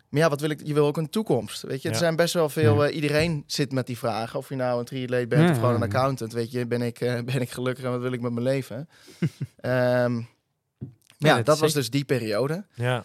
[0.09, 0.59] maar ja, wat wil ik?
[0.63, 1.62] Je wil ook een toekomst.
[1.62, 2.83] Weet je, er zijn best wel veel.
[2.83, 2.89] Ja.
[2.89, 4.39] iedereen zit met die vragen.
[4.39, 6.33] Of je nou een triatleet bent Ja, of gewoon ja, een accountant.
[6.33, 8.89] Weet je, ben ik, ben ik gelukkig en wat wil ik met mijn leven?
[9.59, 10.21] Ehm,
[11.25, 12.65] ja, dat was dus die periode.
[12.74, 13.03] Ja.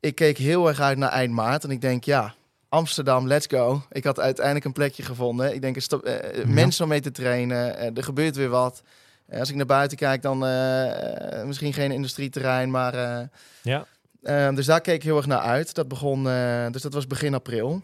[0.00, 2.34] Ik keek heel erg uit naar eind maart en ik denk, ja,
[2.68, 3.82] Amsterdam, let's go.
[3.90, 5.54] Ik had uiteindelijk een plekje gevonden.
[5.54, 6.46] Ik denk, er sto- eh, Ja.
[6.46, 7.76] mensen om mee te trainen.
[7.76, 8.82] eh, er gebeurt weer wat.
[9.26, 12.94] Eh, als ik naar buiten kijk, dan eh, eh, misschien geen industrieterrein, maar...
[12.94, 13.26] eh,
[13.62, 13.86] Ja.
[14.22, 15.74] Ehm, dus daar keek ik heel erg naar uit.
[15.74, 17.82] Dat begon, eh, dus dat was begin april.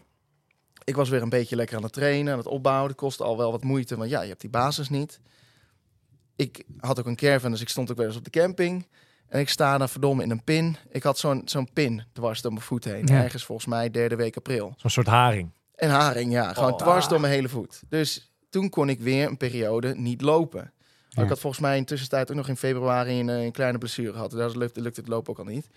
[0.83, 2.87] Ik was weer een beetje lekker aan het trainen, aan het opbouwen.
[2.87, 5.19] Dat kostte al wel wat moeite, want ja, je hebt die basis niet.
[6.35, 8.87] Ik had ook een caravan, dus ik stond ook wel eens op de camping.
[9.33, 10.77] En ik sta daar verdomme in een pin.
[10.91, 13.05] Ik had zo'n zo'n pin dwars door mijn voet heen.
[13.07, 13.23] Ja.
[13.23, 14.73] Ergens volgens mij derde week april.
[14.77, 15.51] Zo'n soort haring.
[15.75, 16.53] En haring, ja.
[16.53, 16.77] Gewoon Oh.
[16.77, 17.81] dwars door mijn hele voet.
[17.89, 20.71] Dus toen kon ik weer een periode niet lopen.
[21.09, 21.23] Ja.
[21.23, 24.11] Ik had volgens mij in tussentijd ook nog in februari een, eh, een kleine blessure
[24.11, 24.31] gehad.
[24.31, 25.67] Daar lukte, lukte het lopen ook al niet.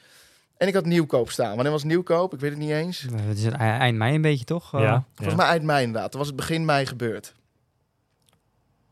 [0.57, 1.55] En ik had nieuwkoop staan.
[1.55, 2.35] Wanneer was nieuwkoop?
[2.35, 3.07] Ik weet het niet eens.
[3.07, 4.75] Eh, Het is eind mei een beetje, toch?
[4.75, 5.05] Eh, ja.
[5.15, 6.11] Volgens mij eind mei inderdaad.
[6.11, 7.35] Dat was het begin mei gebeurd.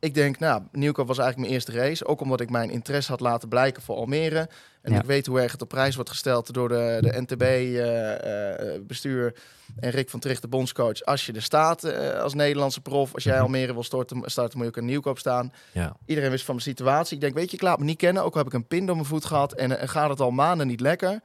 [0.05, 2.07] Ik denk, nou, nieuwkoop was eigenlijk mijn eerste race.
[2.07, 4.49] Ook omdat ik mijn interesse had laten blijken voor Almere.
[4.83, 4.99] En Ja.
[4.99, 9.35] ik weet hoe erg het op prijs wordt gesteld door de, de NTB-bestuur
[9.81, 11.03] en Rick van Tricht, de bondscoach.
[11.05, 13.43] Als je er staat eh, als Nederlandse prof, als jij Mhm.
[13.43, 15.53] Almere wil starten, starten moet je ook een nieuwkoop staan.
[15.73, 15.97] Ja.
[16.07, 17.15] Iedereen wist van mijn situatie.
[17.15, 18.25] Ik denk, weet je, ik laat me niet kennen.
[18.25, 20.31] Ook al heb ik een pin door mijn voet gehad en, en gaat het al
[20.31, 21.21] maanden niet lekker.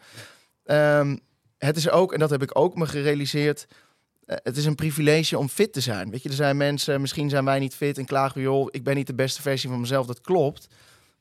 [0.65, 1.17] Ehm,
[1.57, 3.75] het is ook, en dat heb ik ook me gerealiseerd, eh,
[4.29, 6.09] het is een privilege om fit te zijn.
[6.09, 8.95] Weet je, er zijn mensen, misschien zijn wij niet fit en klagen, joh, ik ben
[8.95, 10.05] niet de beste versie van mezelf.
[10.05, 10.67] Dat klopt.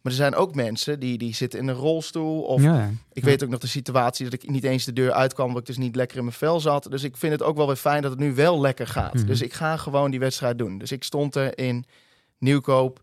[0.02, 2.42] Maar er zijn ook mensen die, die zitten in een rolstoel.
[2.42, 2.90] Of ja, ja.
[3.12, 5.66] ik weet ook nog de situatie dat ik niet eens de deur uitkwam, omdat ik
[5.66, 6.90] dus niet lekker in mijn vel zat.
[6.90, 9.14] Dus ik vind het ook wel weer fijn dat het nu wel lekker gaat.
[9.14, 9.26] Mhm.
[9.26, 10.78] Dus ik ga gewoon die wedstrijd doen.
[10.78, 11.84] Dus ik stond er in
[12.38, 13.02] Nieuwkoop.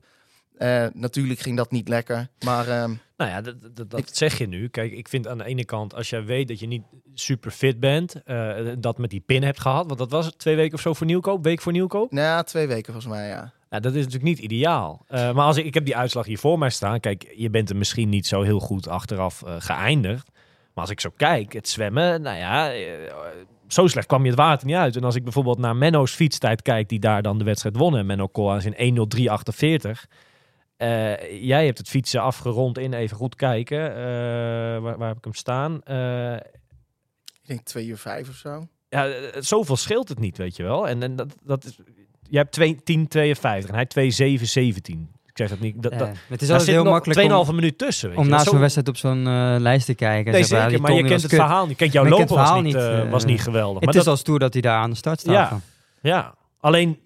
[0.58, 4.48] Eh, natuurlijk ging dat niet lekker, maar ehm, Nou ja, dat, dat, dat zeg je
[4.48, 4.68] nu.
[4.68, 7.80] Kijk, ik vind aan de ene kant, als jij weet dat je niet super fit
[7.80, 10.94] bent, eh, dat met die pin hebt gehad, want dat was twee weken of zo
[10.94, 12.12] voor nieuwkoop, week voor nieuwkoop.
[12.12, 13.54] nou ja, twee weken volgens mij, ja.
[13.70, 15.06] Nou, dat is natuurlijk niet ideaal.
[15.08, 17.00] Eh, maar als ik, ik heb die uitslag hier voor mij staan.
[17.00, 20.32] Kijk, je bent er misschien niet zo heel goed achteraf eh, geëindigd.
[20.74, 22.72] Maar als ik zo kijk, het zwemmen, nou ja,
[23.68, 24.96] zo slecht kwam je het water niet uit.
[24.96, 27.98] En als ik bijvoorbeeld naar Menno's fietstijd kijk, die daar dan de wedstrijd won.
[27.98, 29.92] En Menno Koolhaas in 1.03.48.
[30.86, 33.90] Eh, jij hebt het fietsen afgerond in, even goed kijken.
[33.90, 33.96] Eh,
[34.82, 35.82] waar, waar heb ik hem staan?
[35.84, 38.68] Eh, Ik denk twee uur vijf of zo.
[38.90, 39.08] ja,
[39.40, 40.88] zoveel scheelt het niet, weet je wel.
[40.88, 41.78] En, en dat, dat is,
[42.30, 45.10] jij hebt 2 10.52 en hij 2.7.17.
[45.26, 45.82] Ik zeg het niet.
[45.84, 48.10] Dat, Ja, dat, maar het is altijd heel makkelijk 2,5 om, minuut tussen.
[48.10, 48.30] Weet om je.
[48.30, 49.24] na is zo'n zo- wedstrijd op zo'n
[49.62, 50.26] lijst te kijken.
[50.26, 51.40] en Nee, zeker, die maar je kent het kut.
[51.40, 51.78] verhaal niet.
[51.78, 53.76] Kijk, jouw lopen was niet, was niet geweldig.
[53.76, 55.34] Het Maar is dat, al stoer dat hij daar aan de start staat.
[55.34, 55.48] Ja.
[55.48, 55.62] van.
[56.02, 57.00] Ja, alleen,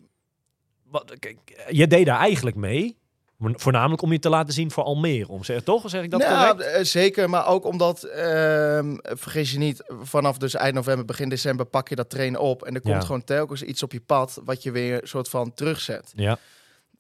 [0.89, 1.37] wat, kijk,
[1.69, 2.97] je deed daar eigenlijk mee.
[3.39, 5.27] Voornamelijk om je te laten zien voor Almere.
[5.27, 5.89] Om, zeg, toch?
[5.89, 6.71] Zeg ik dat Nou, correct?
[6.75, 11.65] eh, zeker, maar ook omdat, ehm, vergis je niet, vanaf dus eind november, begin december
[11.65, 12.63] pak je dat trainen op.
[12.63, 12.99] En er komt Ja.
[13.01, 16.11] gewoon telkens iets op je pad wat je weer soort van terugzet.
[16.15, 16.37] Ja,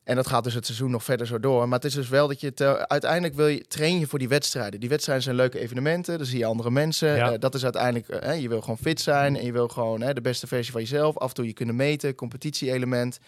[0.03, 1.67] En dat gaat dus het seizoen nog verder zo door.
[1.67, 4.79] Maar het is dus wel dat je uiteindelijk wil je, train je voor die wedstrijden.
[4.79, 6.17] Die wedstrijden zijn leuke evenementen.
[6.17, 7.15] Dan zie je andere mensen.
[7.15, 7.31] Ja.
[7.31, 9.37] Eh, dat is uiteindelijk, eh, je wil gewoon fit zijn.
[9.37, 11.17] En je wil gewoon de beste versie van jezelf.
[11.17, 13.19] Af en toe je kunnen meten, competitie-element.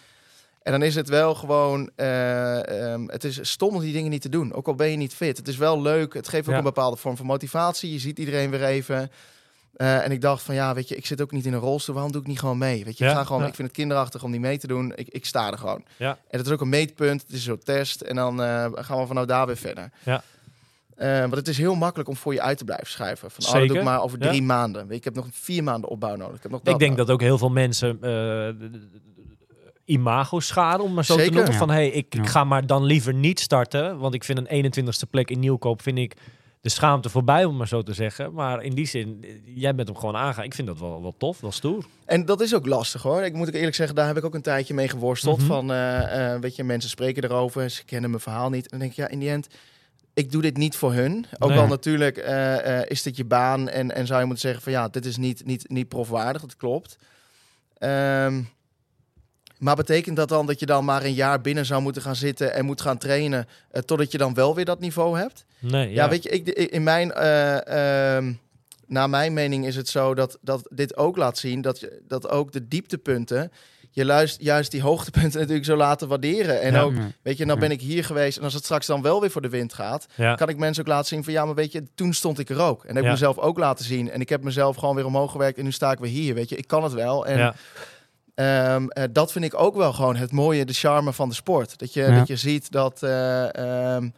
[0.62, 4.22] En dan is het wel gewoon, eh, ehm, het is stom om die dingen niet
[4.22, 4.52] te doen.
[4.54, 5.36] Ook al ben je niet fit.
[5.36, 6.14] Het is wel leuk.
[6.14, 6.58] Het geeft ook Ja.
[6.58, 7.92] een bepaalde vorm van motivatie.
[7.92, 9.10] Je ziet iedereen weer even.
[9.72, 11.94] Eh, en ik dacht van ja, weet je, ik zit ook niet in een rolstoel.
[11.94, 12.84] Waarom doe ik niet gewoon mee?
[12.84, 13.48] Weet je, ik, Ja, ga gewoon, ja.
[13.48, 14.92] ik vind het kinderachtig om niet mee te doen.
[14.96, 15.84] Ik, ik sta er gewoon.
[15.96, 16.10] Ja.
[16.10, 17.22] En het is ook een meetpunt.
[17.22, 18.00] Het is zo'n test.
[18.00, 19.90] En dan eh, gaan we vanuit daar weer verder.
[20.04, 20.22] Ja.
[20.96, 23.30] Eh, want het is heel makkelijk om voor je uit te blijven schrijven.
[23.30, 23.76] Van, oh, dat doe Zeker.
[23.76, 24.28] ik maar over Ja.
[24.28, 24.80] drie maanden.
[24.82, 26.36] Weet je, ik heb nog vier maanden opbouw nodig.
[26.36, 27.06] Ik, heb nog dat ik denk nodig.
[27.06, 27.98] dat ook heel veel mensen
[29.84, 31.28] de- de- de- imago schade, om maar zo Zeker.
[31.30, 31.52] te noemen.
[31.52, 31.58] Ja.
[31.58, 33.98] Van, hey, ik, ik ga maar dan liever niet starten.
[33.98, 36.14] Want ik vind een 21ste plek in Nieuwkoop, vind ik
[36.60, 38.32] de schaamte voorbij, om maar zo te zeggen.
[38.32, 40.44] Maar in die zin, eh, jij bent hem gewoon aangaan.
[40.44, 41.84] Ik vind dat wel, wel tof, wel stoer.
[42.04, 43.22] En dat is ook lastig hoor.
[43.22, 45.38] Ik moet ook eerlijk zeggen, daar heb ik ook een tijdje mee geworsteld.
[45.38, 45.46] Mhm.
[45.46, 48.62] Van, eh, eh, weet je, mensen spreken erover, ze kennen mijn verhaal niet.
[48.62, 49.46] En dan denk ik, ja, in die end,
[50.14, 51.26] ik doe dit niet voor hun.
[51.38, 51.58] Ook Nee.
[51.58, 52.16] al natuurlijk
[52.88, 55.46] is dit je baan en, en zou je moeten zeggen van ja, dit is niet,
[55.46, 56.98] niet, niet profwaardig, dat klopt.
[57.78, 58.42] Ehm,
[59.62, 62.54] maar betekent dat dan dat je dan maar een jaar binnen zou moeten gaan zitten
[62.54, 65.44] en moet gaan trainen eh, totdat je dan wel weer dat niveau hebt?
[65.58, 68.32] Nee, Ja, weet je, ik, in mijn, eh, ehm,
[68.86, 72.28] naar mijn mening is het zo dat, dat dit ook laat zien dat, je, dat
[72.28, 73.52] ook de dieptepunten
[73.94, 76.60] je luist, juist die hoogtepunten natuurlijk zo laten waarderen.
[76.60, 76.80] En Ja.
[76.82, 78.38] ook, weet je, nou ben ik hier geweest.
[78.38, 80.34] En als het straks dan wel weer voor de wind gaat, Ja.
[80.34, 82.60] kan ik mensen ook laten zien van ja, maar weet je, toen stond ik er
[82.60, 82.80] ook.
[82.84, 83.10] En dat heb ik Ja.
[83.10, 84.10] mezelf ook laten zien.
[84.10, 86.34] En ik heb mezelf gewoon weer omhoog gewerkt en nu sta ik weer hier.
[86.34, 87.26] Weet je, ik kan het wel.
[87.26, 87.54] En
[88.34, 91.78] Ehm, eh, dat vind ik ook wel gewoon het mooie, de charme van de sport.
[91.78, 92.18] Dat je, Ja.
[92.18, 93.54] dat je ziet dat, eh,
[93.94, 94.08] ehm,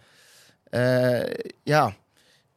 [0.70, 1.94] eh, ja,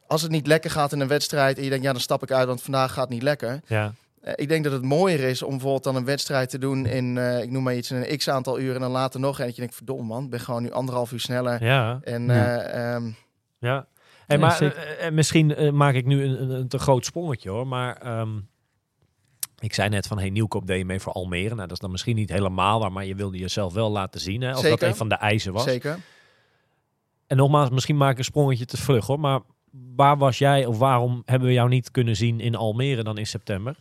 [0.06, 2.30] als het niet lekker gaat in een wedstrijd en je denkt, ja, dan stap ik
[2.30, 3.60] uit, want vandaag gaat het niet lekker.
[3.66, 3.92] ja.
[4.34, 7.42] Ik denk dat het mooier is om bijvoorbeeld dan een wedstrijd te doen in, eh,
[7.42, 9.38] ik noem maar iets, in een x aantal uren en dan later nog.
[9.38, 11.64] En dat je denkt, verdomme man, ik ben gewoon nu anderhalf uur sneller.
[11.64, 11.98] ja.
[12.02, 12.58] En Ja.
[12.60, 13.10] eh, ehm,
[13.58, 13.86] Ja.
[14.26, 17.66] Hey, Ja, maar misschien maak ik nu een, een, te groot sprongetje hoor.
[17.66, 18.28] Maar ehm,
[19.58, 21.54] ik zei net van hey, Nieuwkoop deed je mee voor Almere.
[21.54, 24.40] Nou, dat is dan misschien niet helemaal waar, maar je wilde jezelf wel laten zien.
[24.40, 25.64] Hè, als dat een van de eisen was.
[25.64, 25.98] zeker.
[27.26, 29.20] En nogmaals, misschien maak ik een sprongetje te vlug hoor.
[29.20, 29.40] Maar
[29.96, 33.26] waar was jij of waarom hebben we jou niet kunnen zien in Almere dan in
[33.26, 33.76] september?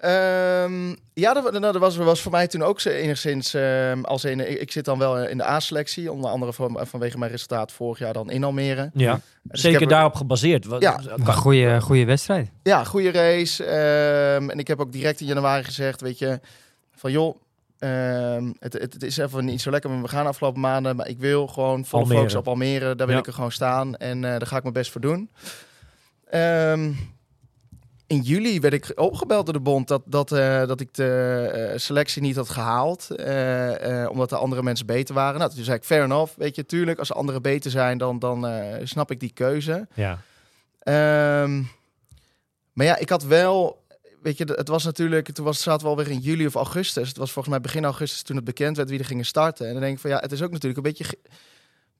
[0.00, 3.54] Ehm, ja, dat, nou, dat was, was voor mij toen ook zo enigszins.
[3.54, 7.30] ehm, als in, ik, zit dan wel in de A-selectie, onder andere van, vanwege mijn
[7.30, 8.90] resultaat vorig jaar dan in Almere.
[8.94, 10.64] Ja, Dus zeker heb- daarop gebaseerd.
[10.64, 11.00] Wat, Ja.
[11.16, 12.50] Een goede, goede wedstrijd.
[12.62, 13.64] Ja, goede race.
[13.64, 16.40] ehm, en ik heb ook direct in januari gezegd, weet je,
[16.96, 17.36] van joh,
[17.78, 21.08] ehm, het, het, het is even niet zo lekker, maar we gaan afgelopen maanden, maar
[21.08, 22.14] ik wil gewoon Almere.
[22.18, 22.94] focus op Almere.
[22.94, 23.20] Daar wil Ja.
[23.22, 25.30] ik er gewoon staan en eh, daar ga ik mijn best voor doen.
[28.10, 31.78] In juli werd ik opgebeld door de bond dat, dat, eh, dat ik de eh,
[31.78, 35.38] selectie niet had gehaald, eh, omdat de andere mensen beter waren.
[35.38, 38.18] Nou, toen zei ik, fair enough, weet je, tuurlijk, als de anderen beter zijn, dan,
[38.18, 38.46] dan
[38.84, 39.88] snap ik die keuze.
[39.94, 40.18] Ja,
[40.80, 41.62] Ehm,
[42.72, 43.84] maar ja, ik had wel,
[44.22, 47.08] weet je, het was natuurlijk, toen was, zaten we alweer in juli of augustus.
[47.08, 49.66] Het was volgens mij begin augustus toen het bekend werd wie er gingen starten.
[49.66, 51.04] En dan denk ik van ja, het is ook natuurlijk een beetje,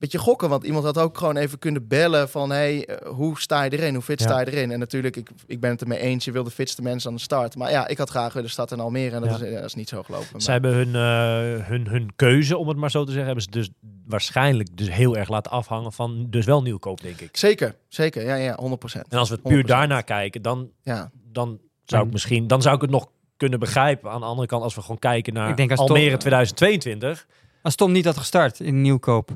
[0.00, 3.62] beetje gokken, want iemand had ook gewoon even kunnen bellen van hey, eh, hoe sta
[3.62, 3.94] je erin?
[3.94, 4.26] Hoe fit Ja.
[4.26, 4.70] sta je erin?
[4.70, 7.22] En natuurlijk, ik, ik ben het ermee eens, je wil de fitste mensen aan de
[7.22, 7.56] start.
[7.56, 9.44] Maar ja, ik had graag willen starten in Almere en dat, Ja.
[9.46, 10.26] is, ja, dat is niet zo gelopen.
[10.32, 13.44] Maar- Ze hebben hun, eh, hun, hun keuze, om het maar zo te zeggen, hebben
[13.44, 13.70] ze dus
[14.06, 17.36] waarschijnlijk dus heel erg laten afhangen van dus wel nieuwkoop, denk ik.
[17.36, 19.06] Zeker, zeker, ja, ja, 100%.
[19.08, 19.66] En als we het puur 100%.
[19.66, 23.58] daarnaar kijken, dan, Ja, dan zou ik En- misschien, dan zou ik het nog kunnen
[23.58, 24.10] begrijpen.
[24.10, 27.26] Aan de andere kant, als we gewoon kijken naar Ik denk als Almere Tom- 2022,
[27.62, 29.30] Als Tom niet had gestart in Nieuwkoop,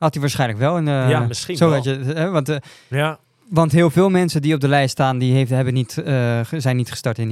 [0.00, 0.88] had hij waarschijnlijk wel een...
[0.88, 1.74] eh, Ja, misschien zo wel.
[1.74, 2.56] had je, hè, want, eh,
[2.88, 6.40] ja, want heel veel mensen die op de lijst staan, die heeft, hebben niet, eh,
[6.56, 7.30] zijn niet gestart in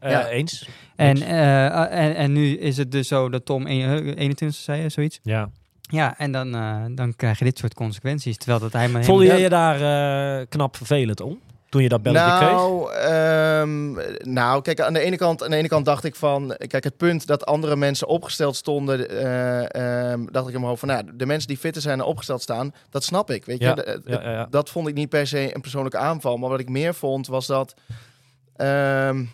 [0.00, 0.26] eh, Ja.
[0.28, 0.68] eens.
[0.96, 1.20] En, Eens.
[1.20, 5.20] eh, en, en nu is het dus zo dat Tom een- eh, 21 zei, zoiets.
[5.22, 5.48] Ja.
[5.80, 8.36] Ja, en dan, eh, dan krijg je dit soort consequenties.
[8.36, 9.80] Terwijl dat hij maar Voelde je je daar
[10.40, 11.38] eh, knap vervelend om?
[11.74, 12.50] Toen je dat belletje kreeg?
[12.50, 13.92] nou, ehm,
[14.32, 16.56] nou, kijk, aan de, ene kant, aan de ene kant dacht ik van...
[16.66, 19.08] Kijk, het punt dat andere mensen opgesteld stonden...
[19.08, 20.88] eh, ehm, dacht ik in mijn hoofd van...
[20.88, 23.44] Nou, de mensen die fitter zijn en opgesteld staan, dat snap ik.
[23.44, 23.64] Weet je?
[23.64, 24.46] Ja, ja, ja.
[24.50, 26.36] Dat vond ik niet per se een persoonlijke aanval.
[26.36, 27.74] Maar wat ik meer vond, was dat...
[28.56, 29.24] ehm,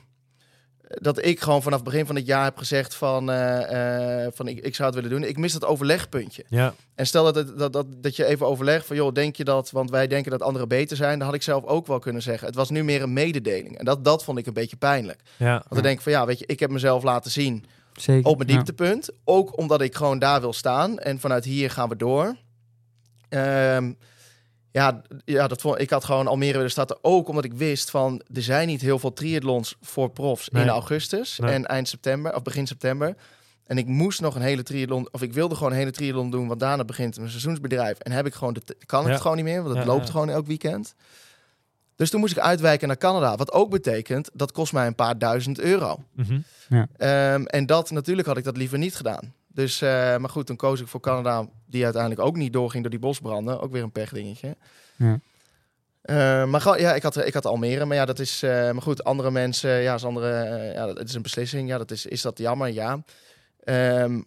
[0.90, 3.30] dat ik gewoon vanaf het begin van het jaar heb gezegd van...
[3.30, 5.28] eh, eh, van ik, ik zou het willen doen.
[5.28, 6.44] Ik mis dat overlegpuntje.
[6.48, 9.44] Ja, En stel dat, het, dat, dat, dat je even overlegt van, joh, denk je
[9.44, 12.22] dat, want wij denken dat anderen beter zijn, dan had ik zelf ook wel kunnen
[12.22, 12.46] zeggen.
[12.46, 13.78] Het was nu meer een mededeling.
[13.78, 15.20] En dat, dat vond ik een beetje pijnlijk.
[15.36, 15.52] ja.
[15.52, 18.30] Want dan denk ik van, ja, weet je, ik heb mezelf laten zien Zeker.
[18.30, 18.54] op mijn ja.
[18.54, 19.10] dieptepunt.
[19.24, 20.98] Ook omdat ik gewoon daar wil staan.
[20.98, 22.36] En vanuit hier gaan we door.
[23.28, 23.92] Ehm,
[24.72, 26.98] ja, ja dat vond, ik had gewoon Almere willen starten.
[27.02, 30.62] Ook omdat ik wist van, er zijn niet heel veel triathlons voor profs Nee.
[30.62, 31.52] in augustus Nee.
[31.52, 33.14] en eind september, of begin september.
[33.66, 36.48] En ik moest nog een hele triathlon, of ik wilde gewoon een hele triathlon doen,
[36.48, 37.98] want daarna begint mijn seizoensbedrijf.
[37.98, 39.12] En heb ik gewoon de, kan ik Ja.
[39.12, 40.10] het gewoon niet meer, want het Ja, loopt ja.
[40.10, 40.94] gewoon elk weekend.
[41.96, 43.36] Dus toen moest ik uitwijken naar Canada.
[43.36, 45.98] Wat ook betekent, dat kost mij een paar duizend euro.
[46.14, 46.40] Mhm.
[46.96, 49.34] Ehm, en dat, natuurlijk had ik dat liever niet gedaan.
[49.52, 52.90] Dus, eh, maar goed, toen koos ik voor Canada, die uiteindelijk ook niet doorging door
[52.90, 53.60] die bosbranden.
[53.60, 54.56] Ook weer een pechdingetje.
[54.96, 55.20] Ja.
[56.02, 59.04] Eh, maar ja, ik had, ik had Almere, maar ja, dat is, eh, maar goed,
[59.04, 61.68] andere mensen, ja, is andere, ja, het is een beslissing.
[61.68, 63.04] Ja, dat is, is dat jammer, ja.
[63.64, 64.20] Ehm,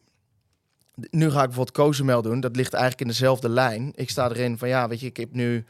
[0.96, 2.40] nu ga ik bijvoorbeeld Cozumel doen.
[2.40, 3.92] Dat ligt eigenlijk in dezelfde lijn.
[3.96, 5.66] Ik sta erin van, ja, weet je, ik heb nu,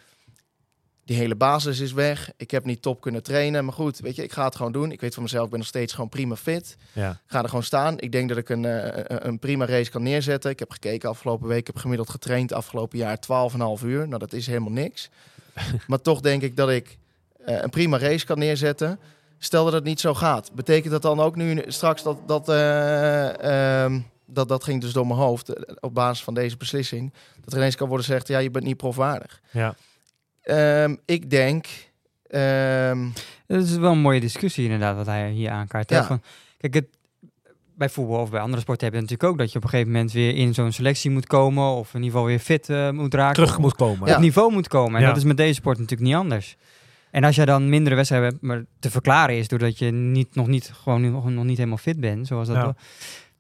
[1.06, 2.32] die hele basis is weg.
[2.38, 4.92] Ik heb niet top kunnen trainen, maar goed, weet je, ik ga het gewoon doen.
[4.92, 6.76] Ik weet van mezelf, ik ben nog steeds gewoon prima fit.
[6.94, 7.10] ja.
[7.12, 8.00] Ik ga er gewoon staan.
[8.00, 10.52] Ik denk dat ik een, eh, een- prima race kan neerzetten.
[10.52, 11.60] Ik heb gekeken afgelopen week.
[11.60, 14.08] Ik heb gemiddeld getraind afgelopen jaar 12,5 uur.
[14.08, 15.10] Nou, dat is helemaal niks.
[15.88, 16.98] maar toch denk ik dat ik
[17.46, 19.00] eh, een prima race kan neerzetten.
[19.38, 20.52] Stel dat het niet zo gaat.
[20.54, 22.18] Betekent dat dan ook nu straks dat...
[22.28, 27.14] dat eh, ehm, dat, dat ging dus door mijn hoofd op basis van deze beslissing.
[27.44, 29.42] Dat er ineens kan worden gezegd, ja, je bent niet profwaardig.
[29.52, 29.76] ja.
[30.44, 31.66] Ehm, ik denk...
[32.28, 33.08] ehm,
[33.48, 35.90] Dat is wel een mooie discussie inderdaad, wat hij hier aankaart.
[35.90, 36.04] Ja.
[36.06, 36.22] Van,
[36.58, 36.88] kijk, het,
[37.76, 39.92] bij voetbal of bij andere sporten heb je natuurlijk ook dat je op een gegeven
[39.92, 41.64] moment weer in zo'n selectie moet komen.
[41.70, 43.34] Of in ieder geval weer fit eh, moet raken.
[43.34, 44.08] Terug moet komen.
[44.10, 44.16] Ja.
[44.16, 44.96] Op niveau moet komen.
[44.96, 45.08] En Ja.
[45.08, 46.56] dat is met deze sport natuurlijk niet anders.
[47.12, 50.48] En als je dan mindere wedstrijden hebt, maar te verklaren is doordat je niet, nog,
[50.48, 52.62] niet, gewoon nog, nog niet helemaal fit bent, zoals dat Ja.
[52.64, 52.76] wel-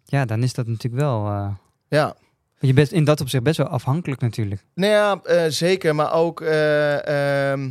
[0.05, 1.27] ja, dan is dat natuurlijk wel.
[1.27, 1.47] eh,
[1.87, 2.15] Ja.
[2.67, 4.65] Je bent in dat opzicht best wel afhankelijk natuurlijk.
[4.73, 5.95] Nou ja, eh, zeker.
[5.95, 7.69] Maar ook, eh, ehm,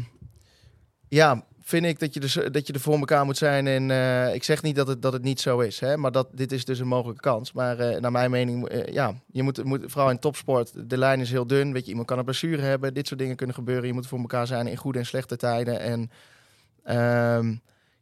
[1.09, 3.67] ja, vind ik dat je, dus, dat je er voor elkaar moet zijn.
[3.67, 6.29] En eh, ik zeg niet dat het, dat het niet zo is, hè, maar dat,
[6.33, 7.53] dit is dus een mogelijke kans.
[7.53, 11.31] Maar eh, naar mijn mening, ja, je moet, moet, vooral in topsport, de lijn is
[11.31, 11.73] heel dun.
[11.73, 13.87] Weet je, iemand kan een blessure hebben, dit soort dingen kunnen gebeuren.
[13.87, 15.81] Je moet voor elkaar zijn in goede en slechte tijden.
[15.81, 16.11] En
[16.85, 17.55] ehm,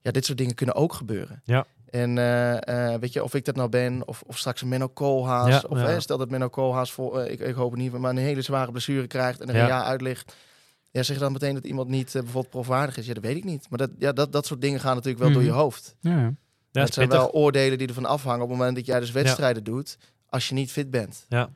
[0.03, 1.43] ja, dit soort dingen kunnen ook gebeuren.
[1.45, 1.67] Ja.
[1.91, 4.89] En eh, eh, weet je, of ik dat nou ben, of, of straks een Menno
[4.89, 5.49] Koolhaas.
[5.49, 5.87] Ja, of ja.
[5.87, 8.43] hè, stel dat Menno Koolhaas, vol, eh, ik, ik hoop het niet, maar een hele
[8.43, 9.63] zware blessure krijgt en er Ja.
[9.63, 10.35] een jaar uit ligt.
[10.91, 13.07] Ja, zeg je dan meteen dat iemand niet bijvoorbeeld profwaardig is?
[13.07, 13.67] Ja, dat weet ik niet.
[13.71, 15.59] Maar dat, ja, dat, dat soort dingen gaan natuurlijk wel door je Mhm.
[15.59, 15.95] hoofd.
[16.01, 16.33] Ja,
[16.73, 17.25] dat zijn pittig.
[17.25, 19.99] wel oordelen die ervan afhangen op het moment dat jij dus wedstrijden doet,
[20.29, 21.25] als je niet fit bent.
[21.29, 21.51] Ja.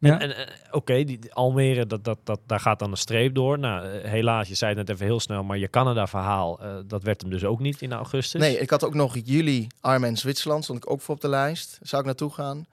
[0.00, 0.20] Ja.
[0.20, 3.58] En, en, Oké, die die Almere, dat, dat, dat, daar gaat dan een streep door.
[3.58, 7.02] Nou, eh, helaas, je zei het net even heel snel, maar je Canada-verhaal, eh, dat
[7.02, 8.40] werd hem dus ook niet in augustus.
[8.40, 11.78] Nee, ik had ook nog juli Armen Zwitserland, stond ik ook voor op de lijst.
[11.82, 12.66] Zou ik naartoe gaan.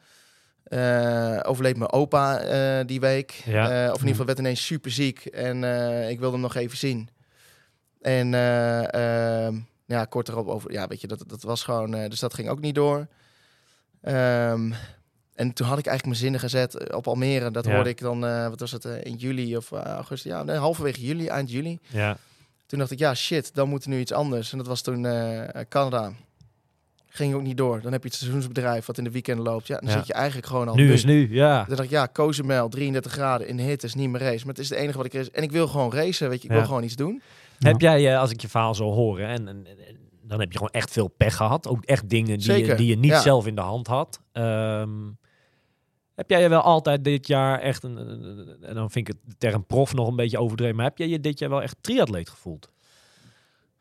[0.64, 3.32] Eh, overleed mijn opa eh, die week.
[3.46, 3.70] Ja.
[3.70, 6.56] Eh, of in ieder geval werd ineens super ziek en eh, ik wilde hem nog
[6.56, 7.10] even zien.
[8.02, 12.10] En eh, ehm, ja, kort erop over, ja, weet je, dat, dat was gewoon, eh,
[12.10, 13.08] dus dat ging ook niet door.
[14.02, 14.72] Ehm,
[15.38, 17.52] en toen had ik eigenlijk mijn zinnen gezet eh, op Almere.
[17.52, 17.74] Dat Ja.
[17.74, 20.32] hoorde ik dan, eh, wat was het, eh, in juli of eh, augustus?
[20.32, 21.80] Ja, nee, halverwege juli, eind juli.
[21.88, 22.18] Ja,
[22.66, 24.52] Toen dacht ik, ja, shit, dan moet er nu iets anders.
[24.52, 26.12] En dat was toen eh, Canada.
[27.10, 27.82] Ging ook niet door.
[27.82, 29.68] Dan heb je het seizoensbedrijf wat in de weekenden loopt.
[29.68, 29.98] Ja, dan Ja.
[29.98, 31.58] zit je eigenlijk gewoon al nu is nu, ja.
[31.58, 34.46] Dan dacht ik, ja, Cozumel, 33 graden in de hitte is niet meer race.
[34.46, 35.32] Maar het is het enige wat ik race.
[35.32, 36.44] En ik wil gewoon racen, weet je.
[36.48, 36.58] Ik Ja.
[36.60, 37.22] wil gewoon iets doen.
[37.58, 37.68] Ja.
[37.70, 40.52] Heb jij, eh, als ik je verhaal zo hoor, hè, en, en, en dan heb
[40.52, 41.68] je gewoon echt veel pech gehad.
[41.68, 43.22] Ook echt dingen die, je, die je niet ja.
[43.22, 44.20] zelf in de hand had.
[44.32, 44.90] Ehm,
[46.18, 47.98] heb jij je wel altijd dit jaar echt, een,
[48.62, 51.08] en dan vind ik het de term prof nog een beetje overdreven, maar heb jij
[51.08, 52.70] je dit jaar wel echt triatleet gevoeld?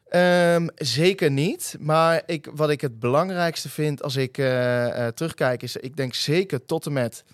[0.09, 1.77] Ehm, zeker niet.
[1.81, 6.15] Maar ik, wat ik het belangrijkste vind als ik eh, eh, terugkijk, is ik denk
[6.15, 7.25] zeker tot en met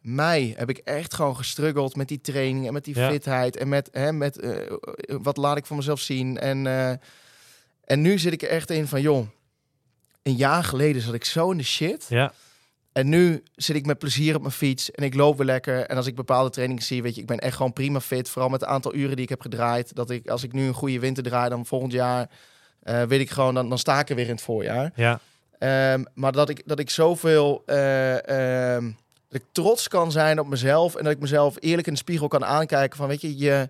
[0.00, 3.10] mei heb ik echt gewoon gestruggeld met die training en met die Ja.
[3.10, 4.72] fitheid en met, hè, met eh,
[5.22, 6.38] wat laat ik van mezelf zien.
[6.38, 6.66] En,
[7.84, 9.26] en nu zit ik er echt in van, joh,
[10.22, 12.06] een jaar geleden zat ik zo in de shit.
[12.08, 12.32] Ja,
[12.98, 15.86] En nu zit ik met plezier op mijn fiets en ik loop weer lekker.
[15.86, 18.28] En als ik bepaalde trainingen zie, weet je, ik ben echt gewoon prima fit.
[18.28, 19.94] Vooral met het aantal uren die ik heb gedraaid.
[19.94, 22.30] Dat ik, als ik nu een goede winter draai, dan volgend jaar
[22.82, 24.92] eh, weet ik gewoon, dan, dan sta ik er weer in het voorjaar.
[24.94, 25.20] ja,
[25.58, 28.84] Ehm, maar dat ik, dat ik zoveel eh, ehm,
[29.28, 32.28] dat ik trots kan zijn op mezelf en dat ik mezelf eerlijk in de spiegel
[32.28, 33.68] kan aankijken van, weet je, je,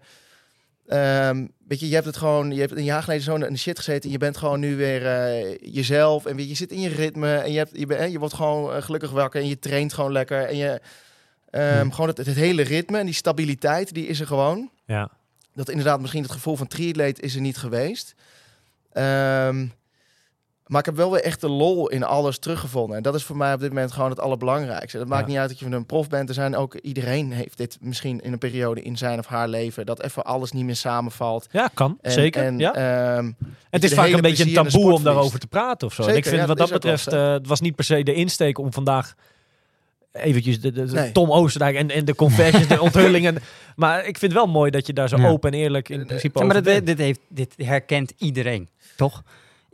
[0.88, 3.59] ehm, weet je, je hebt het gewoon, je hebt een jaar geleden zo in de
[3.59, 6.72] shit gezeten en je bent gewoon nu weer eh, jezelf en weet je, je zit
[6.72, 9.40] in je ritme en je, hebt, je, bent, hè, je wordt gewoon eh, gelukkig wakker
[9.40, 10.81] en je traint gewoon lekker en je,
[11.51, 11.90] ehm, Ja.
[11.90, 15.11] gewoon het, het hele ritme en die stabiliteit, die is er gewoon ja.
[15.55, 18.14] dat inderdaad misschien het gevoel van triatleet is er niet geweest.
[18.92, 19.66] Ehm,
[20.68, 22.96] maar ik heb wel weer echt de lol in alles teruggevonden.
[22.96, 24.98] En dat is voor mij op dit moment gewoon het allerbelangrijkste.
[24.98, 25.28] Dat maakt Ja.
[25.28, 26.28] niet uit dat je een prof bent.
[26.28, 29.87] Er zijn ook, iedereen heeft dit misschien in een periode in zijn of haar leven.
[29.87, 31.46] Dat even alles niet meer samenvalt.
[31.50, 31.98] Ja, kan.
[32.00, 32.42] En, zeker.
[32.42, 32.74] En, ja.
[32.74, 33.33] ehm,
[33.70, 36.02] het is vaak een beetje een taboe om daarover te praten of zo.
[36.02, 38.14] en Zeker, ik vind ja, wat dat betreft, eh, het was niet per se de
[38.14, 39.14] insteek om vandaag
[40.12, 41.12] eventjes de, de, de Nee.
[41.12, 43.38] Tom Oosterdijk en, en de confessions, de onthullingen.
[43.76, 45.28] Maar ik vind het wel mooi dat je daar zo Ja.
[45.28, 46.87] open en eerlijk in Eh, principe Ja, maar over bent.
[46.87, 49.22] dit, heeft, dit herkent iedereen, toch?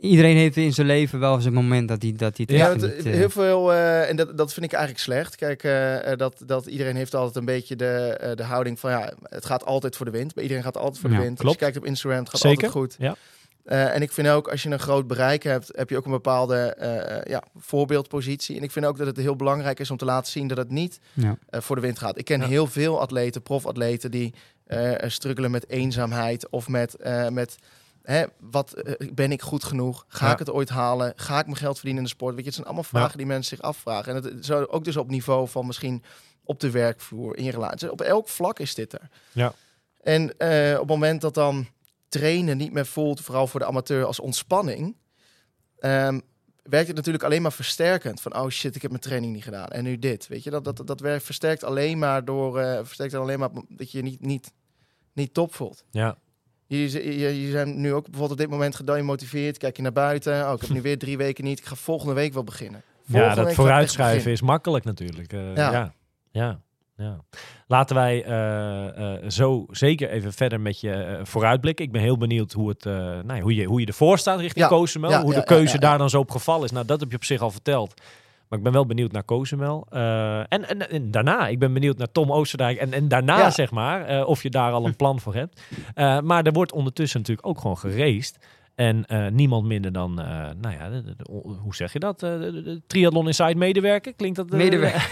[0.05, 2.73] Iedereen heeft in zijn leven wel eens een moment dat hij dat hij het Ja,
[2.73, 5.35] niet, eh, heel veel, eh, en dat, dat vind ik eigenlijk slecht.
[5.35, 7.85] Kijk, eh, dat, dat iedereen heeft altijd een beetje de,
[8.19, 10.33] eh, de houding van ja, het gaat altijd voor de wind.
[10.33, 11.37] Bij iedereen gaat altijd voor Ja, de wind.
[11.39, 11.49] klopt.
[11.49, 12.95] Als je kijkt op Instagram, het gaat Zeker, altijd goed.
[12.99, 13.15] ja.
[13.63, 16.11] Eh, en ik vind ook, als je een groot bereik hebt, heb je ook een
[16.11, 18.57] bepaalde eh, ja, voorbeeldpositie.
[18.57, 20.69] En ik vind ook dat het heel belangrijk is om te laten zien dat het
[20.69, 21.37] niet ja.
[21.49, 22.17] eh, voor de wind gaat.
[22.17, 22.47] Ik ken Ja.
[22.47, 24.33] heel veel atleten, profatleten, die
[24.65, 27.55] eh struggelen met eenzaamheid of met, eh, met
[28.05, 30.05] hè, wat eh, ben ik goed genoeg?
[30.07, 30.31] Ga Ja.
[30.33, 31.13] ik het ooit halen?
[31.15, 32.29] Ga ik mijn geld verdienen in de sport?
[32.31, 33.17] Weet je, het zijn allemaal vragen Ja.
[33.17, 34.15] die mensen zich afvragen.
[34.15, 36.03] En het zo ook dus op niveau van misschien
[36.43, 37.91] op de werkvloer, in je relatie.
[37.91, 39.09] Op elk vlak is dit er.
[39.31, 39.53] Ja.
[40.01, 41.67] En eh, op het moment dat dan
[42.09, 44.95] trainen niet meer voelt, vooral voor de amateur, als ontspanning,
[45.79, 46.19] ehm,
[46.63, 48.21] werkt het natuurlijk alleen maar versterkend.
[48.21, 49.67] Van, oh shit, ik heb mijn training niet gedaan.
[49.67, 50.49] En nu dit, weet je.
[50.49, 54.03] Dat, dat, dat werkt versterkt alleen maar door, eh, versterkt alleen maar dat je je
[54.03, 54.51] niet, niet,
[55.13, 55.83] niet top voelt.
[55.91, 56.17] Ja,
[56.67, 59.57] Je, je, zijn nu ook bijvoorbeeld op dit moment gedemotiveerd.
[59.57, 60.47] Kijk je naar buiten.
[60.47, 61.59] Oh, ik heb nu weer drie weken niet.
[61.59, 62.83] Ik ga volgende week wel beginnen.
[63.05, 65.33] ja dat vooruitschuiven is makkelijk natuurlijk.
[65.33, 65.71] Eh, Ja.
[65.71, 65.93] ja.
[66.31, 66.59] Ja.
[66.97, 67.19] ja,
[67.67, 71.85] Laten wij eh, eh, zo zeker even verder met je vooruitblikken.
[71.85, 72.83] Ik ben heel benieuwd hoe, het,
[73.25, 74.65] nou, hoe, je, hoe je ervoor staat richting
[75.09, 75.21] Ja.
[75.21, 76.71] Hoe ja, de keuze daar dan zo op gevallen is.
[76.71, 78.01] Nou, dat heb je op zich al verteld.
[78.55, 79.87] Maar ik ben wel benieuwd naar Cozumel.
[79.89, 82.77] Eh, en, en, en daarna, ik ben benieuwd naar Tom Oosterdijk.
[82.77, 83.49] En, en daarna, Ja.
[83.49, 85.61] zeg maar, eh, of je daar al een plan voor hebt.
[85.93, 88.37] Eh, maar er wordt ondertussen natuurlijk ook gewoon geraced.
[88.75, 90.13] En niemand minder dan,
[90.61, 92.19] nou ja, de- de- de- hoe zeg je dat?
[92.19, 94.13] De, Triathlon Inside medewerker?
[94.13, 94.49] Klinkt dat?
[94.49, 95.09] Medewerker.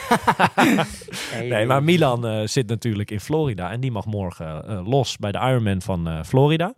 [1.49, 5.81] Nee, maar Milan zit natuurlijk in Florida en die mag morgen los bij de Ironman
[5.81, 6.73] van Florida.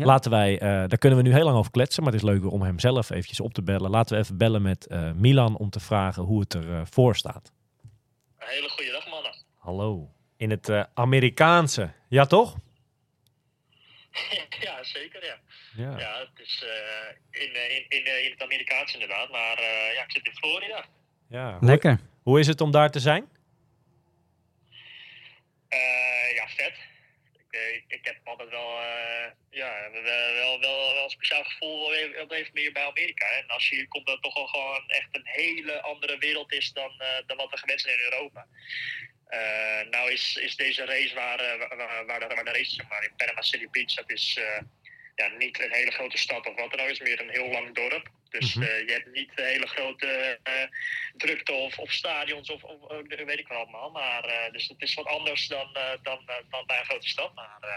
[0.00, 0.06] Ja.
[0.06, 2.48] Laten wij, eh, daar kunnen we nu heel lang over kletsen, maar het is leuker
[2.50, 3.90] om hem zelf eventjes op te bellen.
[3.90, 7.52] Laten we even bellen met eh, Milan om te vragen hoe het ervoor voor staat.
[8.38, 9.34] Een hele goede dag, mannen.
[9.58, 10.10] Hallo.
[10.36, 11.90] In het eh, Amerikaanse.
[12.08, 12.56] Ja, toch?
[14.66, 15.36] ja, zeker, ja.
[15.76, 15.98] Ja.
[15.98, 19.94] Ja, het is eh, in, eh, in, in, eh, in het Amerikaans inderdaad, maar eh,
[19.94, 20.84] ja, ik zit in Florida.
[21.28, 21.58] ja.
[21.58, 22.00] Hoe, Lekker.
[22.22, 23.28] hoe is het om daar te zijn?
[25.68, 26.72] Eh, ja, vet.
[27.50, 32.50] Ik, ik, heb altijd wel, eh, ja, wel, wel, wel, een speciaal gevoel wat even
[32.52, 33.26] meer bij Amerika.
[33.26, 36.72] En als je hier komt, dat het toch gewoon echt een hele andere wereld is
[36.72, 38.46] dan, eh, dan wat we gewend zijn in Europa.
[39.26, 43.42] Eh, nou is, is deze race waar, waar, waar, de, de race maar, in Panama
[43.42, 44.40] City Beach, dat is
[45.20, 47.48] ja, niet een hele grote stad of wat dan ook, het is meer een heel
[47.56, 48.08] lang dorp.
[48.30, 48.66] Dus Mhm.
[48.66, 50.52] eh, je hebt niet de hele grote eh,
[51.16, 53.90] drukte of, of stadions of, of, of weet ik wel allemaal.
[53.90, 57.08] Maar, eh, dus het is wat anders dan, eh, dan, eh, dan bij een grote
[57.08, 57.34] stad.
[57.34, 57.76] Maar eh,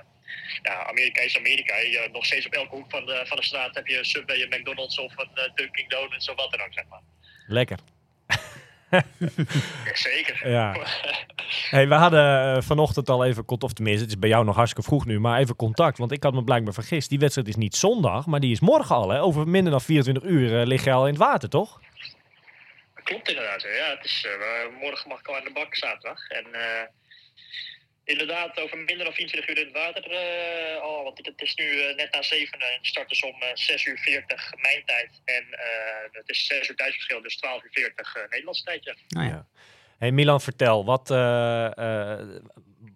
[0.62, 1.77] ja, Amerika is Amerika.
[1.77, 4.41] Je, nog steeds op elke hoek van de, van de straat heb je een Subway,
[4.41, 7.01] een McDonald's of een eh, Dunkin' Donuts of wat dan ook, zeg maar.
[7.47, 7.77] Lekker.
[9.93, 10.49] Zeker.
[10.49, 10.75] Ja.
[11.69, 14.56] Hey, we hadden eh, vanochtend al even contact, of tenminste, het is bij jou nog
[14.56, 17.10] hartstikke vroeg nu, maar even contact, want ik had me blijkbaar vergist.
[17.10, 19.10] Die wedstrijd is niet zondag, maar die is morgen al.
[19.10, 19.21] Hè?
[19.21, 21.79] Over minder dan 24 uur eh, lig je al in het water, toch?
[22.93, 23.62] Klopt inderdaad.
[23.62, 26.27] Ja, het is, eh, morgen mag ik al aan de bak zaterdag.
[26.29, 26.45] En
[28.05, 30.11] inderdaad, over minder dan 24 uur in het water.
[30.11, 33.41] eh, al, want het is nu eh, net na 7 en het start is om
[33.41, 35.21] eh 6 uur 40 mijn tijd.
[35.25, 38.83] En eh, het is 6 uur tijdsverschil, dus 12 uur 40 eh, Nederlandse tijd.
[38.83, 38.93] Ja.
[39.07, 39.45] Nou ja.
[39.97, 42.19] Hey Milan, vertel, wat, eh, eh,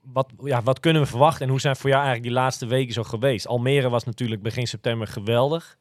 [0.03, 2.93] wat, ja, wat kunnen we verwachten en hoe zijn voor jou eigenlijk die laatste weken
[2.93, 3.47] zo geweest?
[3.47, 5.77] Almere was natuurlijk begin september geweldig.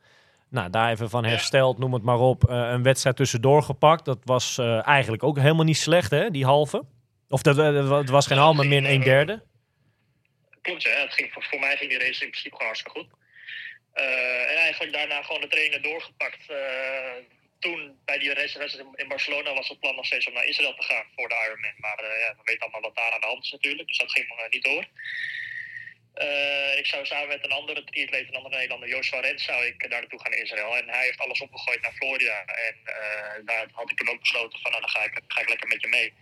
[0.50, 1.28] Nou, daar even van Ja.
[1.28, 2.48] hersteld, noem het maar op.
[2.48, 4.04] Eh, een wedstrijd tussendoor gepakt.
[4.04, 6.84] Dat was eh, eigenlijk ook helemaal niet slecht, hè, die halve.
[7.28, 9.42] Of dat, eh, het was geen halve, maar min een derde.
[10.62, 10.90] Klopt, ja.
[10.90, 13.10] Het ging, voor, mij ging die race in principe gewoon hartstikke goed.
[13.92, 16.50] Eh, en eigenlijk daarna gewoon de trainer doorgepakt.
[16.50, 17.14] Eh,
[17.58, 20.82] toen bij die race in- Barcelona was het plan nog steeds om naar Israël te
[20.82, 21.74] gaan voor de Ironman.
[21.76, 23.88] Maar ja, we weten allemaal wat daar aan de hand is natuurlijk.
[23.88, 24.84] Dus dat ging niet door.
[26.76, 30.00] Ik zou samen met een andere triatleet, een andere Nederlander, Joshua Rens, zou ik daar
[30.00, 30.76] naartoe gaan in Israël.
[30.76, 32.44] En hij heeft alles opgegooid naar Florida.
[32.44, 32.74] En
[33.44, 35.80] daar had ik toen ook besloten van, nou dan ga ik, ga ik lekker met
[35.80, 36.12] je mee.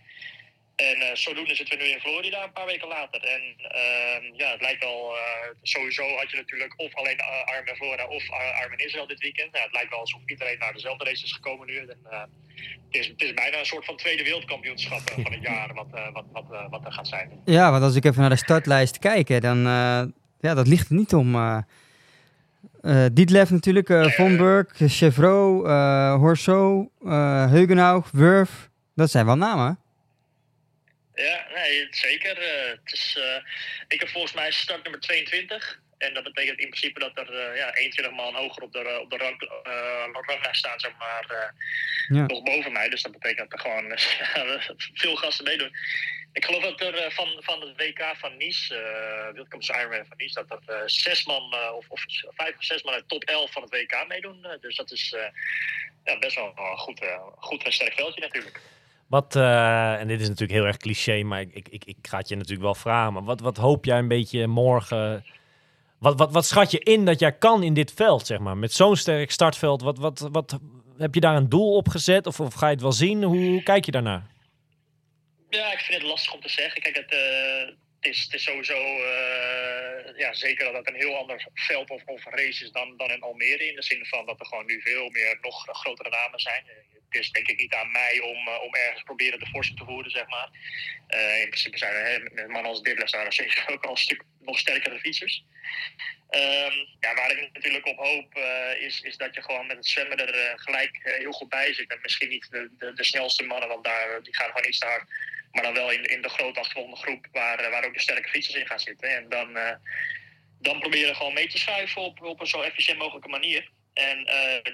[0.75, 3.21] En eh, zodoende zitten we nu in Florida een paar weken later.
[3.35, 7.75] En ehm, ja, het lijkt wel, eh, sowieso had je natuurlijk of alleen uh, Ironman
[7.75, 9.49] Florida of uh, Ironman Israël dit weekend.
[9.55, 11.77] Ja, het lijkt wel alsof iedereen naar dezelfde race is gekomen nu.
[11.77, 15.41] En, eh, het, is, het is bijna een soort van tweede wereldkampioenschap eh, van het
[15.51, 17.41] jaar wat, eh, wat, wat, eh, wat er gaat zijn.
[17.45, 20.03] Ja, want als ik even naar de startlijst kijk, hè, dan eh,
[20.39, 21.35] ja, dat ligt er niet om.
[21.35, 21.57] eh
[22.81, 28.69] eh Dietlef natuurlijk, eh Von Burg, Chevrolet, eh Horso, eh Heugenhaug, Wurf.
[28.95, 29.79] Dat zijn wel namen.
[31.15, 32.37] Ja, nee, zeker.
[32.37, 33.41] Eh, het is, eh,
[33.87, 35.79] ik heb volgens mij start nummer 22.
[35.97, 39.09] En dat betekent in principe dat er eh, ja, 21 man hoger op de, op
[39.09, 39.49] de rang,
[40.25, 41.53] ranglijst staan, zeg maar,
[42.07, 42.25] Ja.
[42.25, 42.89] nog boven mij.
[42.89, 43.97] Dus dat betekent dat er gewoon
[45.01, 45.71] veel gasten meedoen.
[46.33, 50.45] Ik geloof dat er van, van het WK van Nice, uh, Wildkamps Ironman van Nice,
[50.47, 52.03] dat er zes man, of, of
[52.35, 54.57] vijf of zes man uit top 11 van het WK meedoen.
[54.61, 55.15] Dus dat is
[56.03, 56.99] ja, best wel een goed,
[57.37, 58.59] goed en sterk veldje natuurlijk.
[59.07, 62.27] Wat, eh, en dit is natuurlijk heel erg cliché, maar ik, ik, ik, ga het
[62.27, 63.13] je natuurlijk wel vragen.
[63.13, 65.25] Maar wat, wat hoop jij een beetje morgen?
[65.99, 68.57] Wat, wat, wat schat je in dat jij kan in dit veld, zeg maar?
[68.57, 70.59] Met zo'n sterk startveld, wat, wat, wat,
[70.97, 72.27] heb je daar een doel op gezet?
[72.27, 73.23] Of, of ga je het wel zien?
[73.23, 74.23] Hoe, kijk je daarnaar?
[75.49, 76.81] Ja, ik vind het lastig om te zeggen.
[76.81, 81.17] Kijk, het, uh, het, is, het is sowieso uh, ja, zeker dat het een heel
[81.17, 83.67] ander veld of, of race is dan, dan in Almere.
[83.67, 86.63] In de zin van dat er gewoon nu veel meer nog grotere namen zijn.
[87.15, 89.83] Het is denk ik niet aan mij om, uh, om ergens proberen de forse te
[89.85, 90.49] voeren, zeg maar.
[91.09, 93.27] Uh, in principe zijn mannen als Didler zijn
[93.73, 95.43] ook al een stuk nog sterkere fietsers.
[96.29, 99.87] Um, ja, waar ik natuurlijk op hoop uh, is, is dat je gewoon met het
[99.87, 101.91] zwemmen er gelijk heel goed bij zit.
[101.91, 105.05] En misschien niet de, de, snelste mannen, want daar, die gaan gewoon iets te.
[105.51, 108.55] Maar dan wel in, in de grote achtervolgende groep waar, waar ook de sterke fietsers
[108.55, 109.09] in gaan zitten.
[109.09, 109.57] En dan,
[110.59, 113.69] dan proberen gewoon mee te schuiven op, op een zo efficiënt mogelijke manier.
[113.95, 114.27] En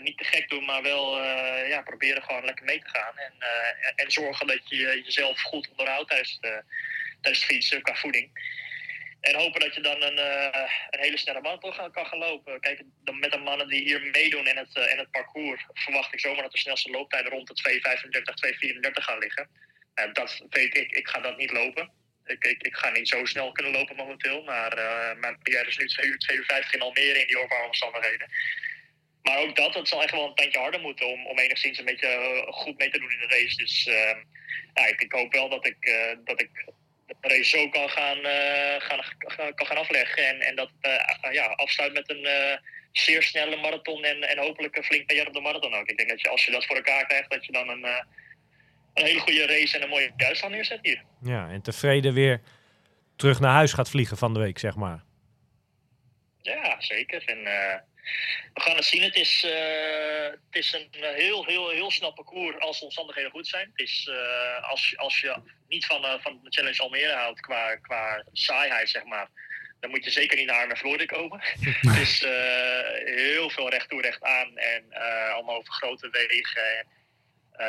[0.04, 1.24] niet te gek doen, maar wel
[1.68, 3.18] ja, proberen gewoon lekker mee te gaan.
[3.18, 3.34] En,
[3.96, 6.64] en zorgen dat je jezelf goed onderhoudt tijdens, de,
[7.22, 8.32] tijdens het fietsen qua voeding.
[9.22, 12.60] En hopen dat je dan een, eh, een hele snelle marathon kan gaan lopen.
[12.60, 16.14] Kijk, dan met de mannen die hier meedoen in het, eh, in het parcours, verwacht
[16.14, 19.50] ik zomaar dat de snelste looptijden rond de 2.35, 2.34 gaan liggen.
[19.94, 21.92] En dat weet ik, ik ga dat niet lopen.
[22.26, 24.76] Ik, ik, ga niet zo snel kunnen lopen momenteel, maar
[25.18, 28.32] mijn PR is nu 2 uur 52 in Almere in die overal omstandigheden.
[29.24, 31.86] Maar ook dat, het zal echt wel een tandje harder moeten om, om enigszins een
[31.86, 33.56] beetje eh, goed mee te doen in de race.
[33.56, 34.16] Dus eh,
[34.74, 36.50] ja, ik, ik hoop wel dat ik, eh, dat ik
[37.20, 40.28] de race zo kan gaan, eh, gaan, gaan- kan gaan afleggen.
[40.28, 40.72] En, en dat
[41.32, 42.28] ja, afsluit met een
[42.92, 45.88] zeer snelle marathon en, en hopelijk een flink PR op de marathon ook.
[45.88, 47.84] Ik denk dat je, als je dat voor elkaar krijgt, dat je dan een,
[48.94, 51.04] een hele goede race en een mooie uitslag neerzet hier.
[51.22, 52.42] Ja, en tevreden weer
[53.16, 55.04] terug naar huis gaat vliegen van de week, zeg maar.
[56.42, 57.24] Ja, zeker.
[57.26, 57.48] En,
[58.54, 59.02] we gaan het zien.
[59.02, 63.32] Het is, eh, het is een eh, heel, heel, heel snel parcours als de omstandigheden
[63.32, 63.70] goed zijn.
[63.74, 67.76] Het is, eh, als, je- als je niet van, van de Challenge Almere houdt qua,
[67.76, 69.30] qua saaiheid, zeg maar,
[69.80, 71.40] dan moet je zeker niet naar Arme Floorde komen.
[71.88, 72.20] het is
[73.16, 74.94] heel veel recht toe, recht aan en
[75.34, 76.78] allemaal over grote wegen.
[76.78, 76.88] En,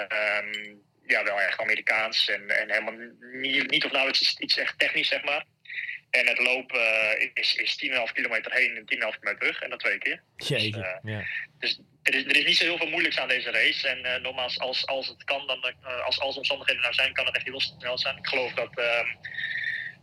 [0.09, 0.75] eh, ehm,
[1.07, 2.95] ja, wel echt Amerikaans en, en helemaal
[3.33, 5.45] niet, niet of nauwelijks iets, iets echt technisch, zeg maar.
[6.13, 6.81] En het lopen
[7.19, 9.61] eh, is, is 10,5 kilometer heen en 10,5 kilometer terug.
[9.61, 10.23] En dat twee keer.
[10.37, 10.85] Jeetje.
[10.85, 11.25] eh, ja.
[11.59, 13.89] Dus er is, er is niet zo heel veel moeilijks aan deze race.
[13.89, 17.27] En eh, nogmaals, als, als het kan, dan, als, als de omstandigheden nou zijn, kan
[17.27, 18.17] het echt heel snel zijn.
[18.17, 19.07] Ik geloof dat ehm,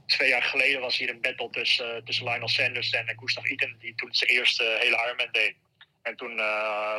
[0.05, 3.95] twee jaar geleden was hier een battle tussen, tussen Lionel Sanders en Gustav Iden, die
[3.95, 5.55] toen zijn eerste hele Ironman deed.
[6.01, 6.35] En toen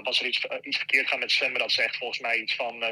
[0.02, 1.60] was er iets, iets verkeerd gaan met zwemmen.
[1.60, 2.82] Dat ze echt volgens mij iets van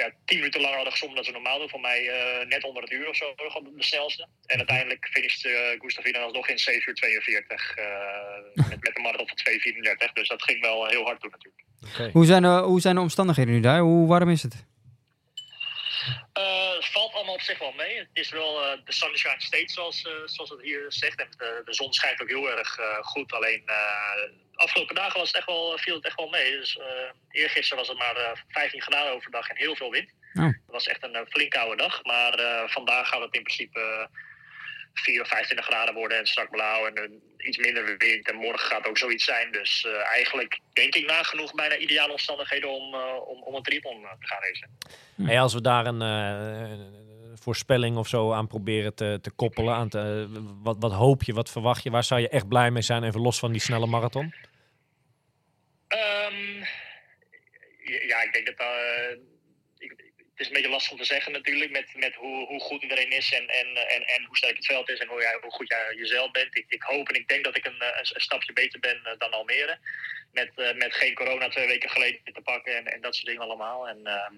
[0.00, 1.68] ja, tien minuten langer hadden gezwommen dan ze normaal doen.
[1.68, 4.26] Voor mij eh, net onder het uur of zo, gewoon de snelste.
[4.46, 7.84] En uiteindelijk finishte uh, Gustav Iden alsnog in 7 uur 42 eh,
[8.54, 9.38] met, met een marathon van
[10.08, 10.12] 2.34.
[10.12, 12.12] Dus dat ging wel heel hard toen natuurlijk.
[12.12, 13.80] Hoe zijn, de, hoe zijn de omstandigheden nu daar?
[13.80, 14.64] Hoe warm is het?
[16.32, 17.98] Eh, het valt allemaal op zich wel mee.
[17.98, 21.20] Het is wel eh, de sunshine state, zoals, eh, zoals het hier zegt.
[21.20, 23.32] En de, de zon schijnt ook heel erg eh, goed.
[23.32, 24.14] Alleen eh,
[24.52, 26.50] de afgelopen dagen was het echt wel, viel het echt wel mee.
[26.50, 30.12] Dus, eh eergisteren was het maar eh, 15 graden overdag en heel veel wind.
[30.34, 30.44] Oh.
[30.44, 32.04] Het was echt een eh, flink koude dag.
[32.04, 34.06] Maar eh, vandaag gaat het in principe eh,
[35.00, 36.86] 4 of 25 graden worden en strak blauw.
[36.86, 38.28] En iets minder wind.
[38.28, 39.52] En morgen gaat ook zoiets zijn.
[39.52, 44.04] Dus eh, eigenlijk denk ik nagenoeg bijna ideale omstandigheden om, eh, om, om een triathlon
[44.04, 44.70] eh, te gaan racen.
[45.26, 46.70] Hey, als we daar een eh,
[47.36, 50.28] een voorspelling of zo aan proberen te, te koppelen, aan te,
[50.62, 53.20] wat, wat hoop je, wat verwacht je, waar zou je echt blij mee zijn, even
[53.20, 54.34] los van die snelle marathon?
[55.88, 56.64] Ehm,
[58.06, 58.56] ja, ik denk dat
[60.36, 63.10] het is een beetje lastig om te zeggen natuurlijk met, met hoe, hoe goed iedereen
[63.10, 65.68] is en, en, en, en hoe sterk het veld is en hoe, jij, hoe goed
[65.68, 66.56] jij jezelf bent.
[66.56, 69.12] Ik, ik hoop en ik denk dat ik een, eh, een, stapje beter ben eh,
[69.18, 69.78] dan Almere.
[70.32, 73.42] Met, eh, met geen corona twee weken geleden te pakken en, en dat soort dingen
[73.42, 73.88] allemaal.
[73.88, 74.34] En, ehm,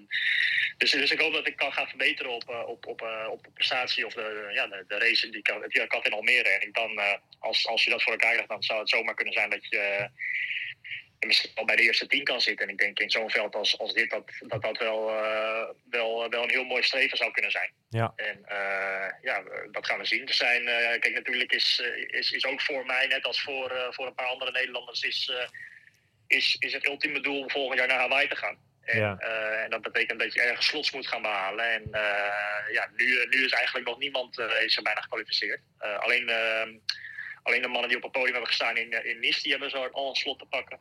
[0.77, 4.13] dus, dus ik hoop dat ik kan gaan verbeteren op, op, op, op prestatie of
[4.13, 6.49] de, ja, de, de race die ik, die ik had in Almere.
[6.49, 9.35] En ik dan, als, als je dat voor elkaar krijgt, dan zou het zomaar kunnen
[9.35, 10.11] zijn dat je
[11.19, 12.67] eh, misschien wel bij de eerste tien kan zitten.
[12.67, 16.29] En ik denk in zo'n veld als, als dit, dat dat, dat wel, eh, wel,
[16.31, 17.73] wel een heel mooi streven zou kunnen zijn.
[17.89, 18.13] Ja.
[18.17, 20.29] En eh, ja, dat gaan we zien.
[20.29, 24.07] Er zijn, eh, kijk, natuurlijk is, is, is ook voor mij, net als voor, voor
[24.07, 25.33] een paar andere Nederlanders, is,
[26.27, 28.67] is, is het ultieme doel om volgend jaar naar Hawaii te gaan.
[28.81, 29.17] En, Ja.
[29.65, 31.73] en dat betekent dat je ergens slots moet gaan behalen.
[31.73, 31.83] En
[32.73, 35.61] ja, nu, nu is eigenlijk nog niemand is er bijna gekwalificeerd.
[35.79, 36.31] Alleen,
[37.43, 39.89] alleen de mannen die op het podium hebben gestaan in, in Nice, die hebben zo
[39.93, 40.79] al een slot te pakken.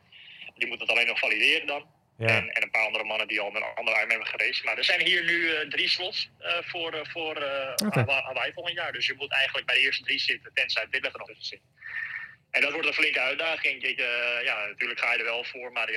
[0.58, 1.96] Die moeten het alleen nog valideren dan.
[2.18, 2.26] Ja.
[2.26, 4.64] En, en een paar andere mannen die al met een andere Ironman hebben geraced.
[4.64, 7.36] Maar er zijn hier nu eh, drie slots eh, voor, eh, voor
[7.86, 8.04] Oké.
[8.06, 8.92] Hawaii- volgend jaar.
[8.92, 11.60] Dus je moet eigenlijk bij de eerste drie zitten, tenzij dit er nog tussen zit.
[12.50, 13.82] En dat wordt een flinke uitdaging.
[13.82, 15.90] Je, ja, natuurlijk ga je er wel voor, maar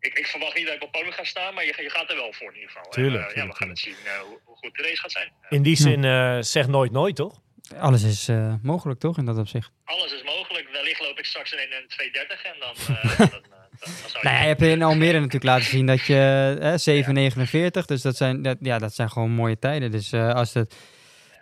[0.00, 2.16] ik, ik verwacht niet dat ik op podium ga staan, maar je, je gaat er
[2.16, 2.90] wel voor in ieder geval.
[2.90, 5.32] Tuurlijk, En, ja, tuurlijk, we gaan het zien hoe, hoe goed de race gaat zijn.
[5.48, 7.40] In die zin, eh, zeg nooit nooit, toch?
[7.78, 9.70] Alles is eh, mogelijk, toch, in dat opzicht?
[9.84, 10.68] Alles is mogelijk.
[10.72, 13.40] Wellicht loop ik straks in een 230 en dan, eh, dan, dan,
[13.80, 17.84] dan zou Nou ja, je hebt in Almere natuurlijk laten zien dat je eh, 7,49,
[17.84, 19.90] dus dat zijn, dat, ja, dat zijn gewoon mooie tijden.
[19.90, 20.74] Dus eh, als het,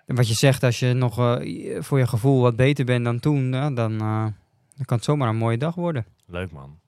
[0.07, 3.51] wat je zegt, als je nog eh, voor je gevoel wat beter bent dan toen,
[3.51, 6.07] dan, dan kan het zomaar een mooie dag worden.
[6.27, 6.81] Leuk man.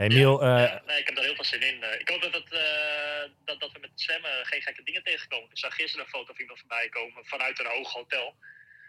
[0.00, 1.78] Hey Miel, eh, Ja, nee, ik heb daar heel veel zin in.
[1.98, 5.50] Ik hoop dat, het, eh, dat, dat we met zwemmen geen gekke dingen tegenkomen.
[5.50, 8.34] Ik zag gisteren een foto van iemand voorbij komen vanuit een hoog hotel.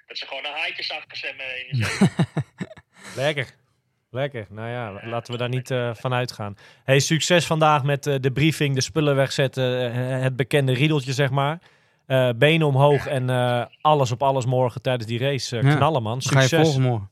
[0.07, 2.07] Dat ze gewoon een haaitje zagen zwemmen in de zee.
[3.15, 3.47] lekker.
[4.09, 4.45] Lekker.
[4.49, 6.57] Nou ja, laten we daar niet eh, van uitgaan.
[6.83, 11.29] Hey, succes vandaag met eh, de briefing, de spullen wegzetten, eh, het bekende riedeltje zeg
[11.29, 11.59] maar.
[12.07, 15.55] Eh, benen omhoog en eh, alles op alles morgen tijdens die race.
[15.55, 15.75] Ja.
[15.75, 16.61] Knallen man, Ga je succes.
[16.67, 17.09] volgen morgen.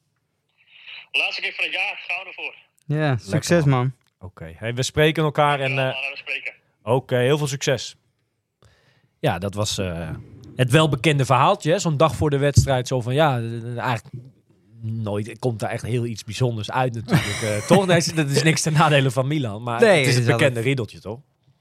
[1.11, 2.55] Laatste keer van het jaar, gaan we ervoor.
[2.85, 3.93] Ja, succes man.
[4.19, 5.71] Oké, hey, we spreken elkaar en...
[5.79, 6.53] En, eh, we spreken.
[6.83, 7.95] Oké, heel veel succes.
[9.19, 10.09] Ja, dat was eh,
[10.59, 12.87] Het welbekende verhaaltje, zo'n dag voor de wedstrijd.
[12.87, 14.15] Zo van ja, eh, eigenlijk
[14.81, 17.41] nooit komt daar echt heel iets bijzonders uit natuurlijk.
[17.41, 17.85] eh, toch?
[17.85, 19.63] Nee, dat is niks ten nadele van Milan.
[19.63, 21.19] Maar Nee, het is het bekende riddeltje, toch?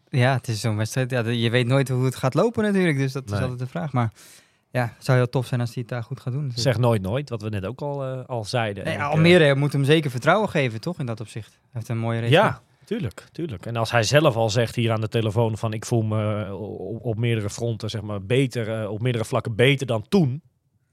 [0.09, 1.11] Ja, het is zo'n wedstrijd.
[1.11, 3.93] Ja, je weet nooit hoe het gaat lopen natuurlijk, dus dat is altijd de vraag.
[3.93, 4.13] Maar
[4.71, 6.47] ja, het zou heel tof zijn als hij het daar goed gaat doen.
[6.47, 6.75] natuurlijk.
[6.75, 8.85] Zeg nooit nooit, wat we net ook al, eh, al zeiden.
[8.85, 10.99] Nee, Almere moet hem zeker vertrouwen geven, toch?
[10.99, 11.51] In dat opzicht.
[11.51, 12.33] Hij heeft een mooie race.
[12.33, 13.67] Ja, tuurlijk, tuurlijk.
[13.67, 16.61] En als hij zelf al zegt hier aan de telefoon van ik voel me eh,
[16.61, 20.43] op, op meerdere fronten zeg maar beter, eh, op meerdere vlakken beter dan toen.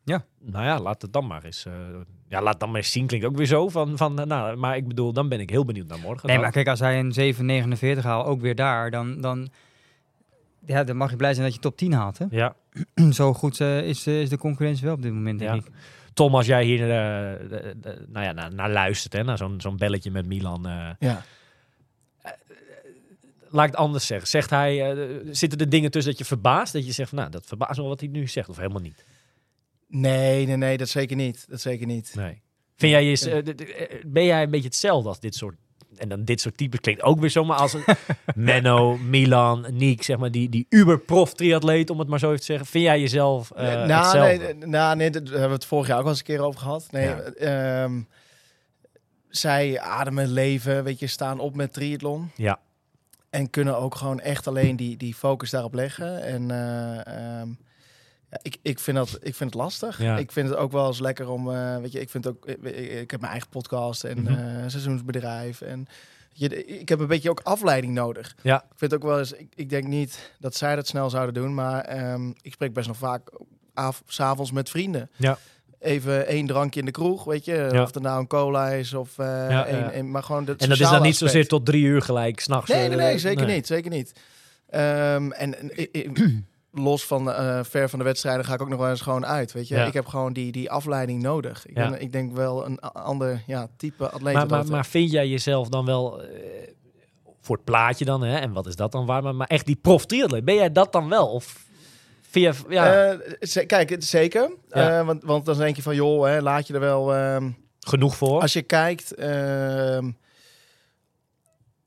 [0.04, 0.26] Ja.
[0.40, 1.66] Nou ja, laat het dan maar eens.
[1.66, 1.74] eh,
[2.28, 3.08] ja, laat dan maar eens zien.
[3.08, 5.88] Klinkt ook weer zo van, van nou, maar ik bedoel, dan ben ik heel benieuwd
[5.88, 6.26] naar morgen.
[6.28, 6.44] Nee, dan.
[6.44, 7.14] maar kijk, als hij een
[7.98, 9.50] 7,49 haalt, ook weer daar, dan, dan,
[10.66, 12.18] ja, dan mag je blij zijn dat je top 10 haalt.
[12.18, 12.26] Hè?
[12.30, 12.56] Ja,
[13.12, 15.58] Zo goed is, is de concurrentie wel op dit moment, denk Ja.
[15.58, 15.68] ik.
[16.14, 17.50] Tom, als jij hier eh,
[18.08, 20.68] nou ja, naar, naar luistert, hè, naar zo'n zo'n belletje met Milan.
[20.68, 21.22] eh, Ja.
[23.56, 24.28] Laat ik het anders zeggen.
[24.28, 26.74] Zegt hij, eh, zitten er dingen tussen dat je verbaast?
[26.74, 29.04] Dat je zegt, van, nou, dat verbaast me wat hij nu zegt, of helemaal niet?
[29.88, 31.46] Nee, nee, nee, dat zeker niet.
[31.50, 32.12] Dat zeker niet.
[32.16, 32.42] Nee.
[32.76, 33.38] Vind jij je, eh,
[33.98, 35.56] eh, ben jij een beetje hetzelfde als dit soort,
[35.98, 37.84] en dan dit soort types klinkt ook weer zomaar als een
[38.36, 42.46] Menno, Milan, Niek, zeg maar, die, die uber-prof triatleet, om het maar zo even te
[42.46, 42.66] zeggen.
[42.66, 44.38] Vind jij jezelf nou, hetzelfde?
[44.54, 46.60] nee, nou, nee, daar hebben we het vorig jaar ook al eens een keer over
[46.60, 46.88] gehad.
[46.92, 47.20] Nee, Ja.
[47.22, 48.02] ehm,
[49.30, 52.32] zij ademen leven, weet je, staan op met triathlon.
[52.36, 52.60] Ja.
[53.36, 56.24] En kunnen ook gewoon echt alleen die, die focus daarop leggen.
[56.24, 57.50] En eh, ehm,
[58.42, 60.00] ik, ik, vind dat, ik vind het lastig.
[60.02, 60.18] Ja.
[60.18, 63.12] Ik vind het ook wel eens lekker om, eh, weet je, ik vind ook, ik,
[63.12, 64.34] heb mijn eigen podcast en Mhm.
[64.34, 65.62] eh, seizoensbedrijf.
[65.62, 65.88] En
[66.32, 68.36] je, ik heb een beetje ook afleiding nodig.
[68.42, 68.58] Ja.
[68.62, 71.54] Ik vind ook wel eens, ik, ik denk niet dat zij dat snel zouden doen,
[71.54, 73.30] maar ehm, ik spreek best nog vaak
[74.08, 75.10] s'avonds met vrienden.
[75.16, 75.38] Ja.
[75.86, 77.82] Even één drankje in de kroeg, weet je, Ja.
[77.82, 80.80] of het nou een cola is of eh Ja, één- maar gewoon het en dat
[80.80, 81.18] is dan niet aspect.
[81.32, 82.70] zozeer tot drie uur gelijk, s'nachts.
[82.72, 84.12] Nee, nee, nee, eh, zeker niet, zeker niet.
[84.70, 85.56] Ehm, en
[86.72, 89.52] los van eh, ver van de wedstrijden ga ik ook nog wel eens gewoon uit,
[89.52, 89.76] weet je.
[89.76, 89.86] Ja.
[89.86, 91.66] Ik heb gewoon die, die afleiding nodig.
[91.66, 91.90] Ik, Ja.
[91.90, 94.34] ben, ik denk wel een ander ja, type atleet.
[94.34, 96.22] Maar, maar, maar vind jij jezelf dan wel,
[97.42, 99.76] voor het plaatje dan, hè, en wat is dat dan waar, maar, maar echt die
[99.82, 101.28] prof ben jij dat dan wel?
[101.28, 101.66] Of
[102.70, 104.52] ja, Eh, ze- kijk, het- zeker.
[104.70, 105.00] Ja.
[105.00, 107.14] Eh, want, want dan denk je van, joh, hè, laat je er wel...
[107.14, 108.42] ehm, genoeg voor?
[108.42, 110.12] Als je kijkt, ehm,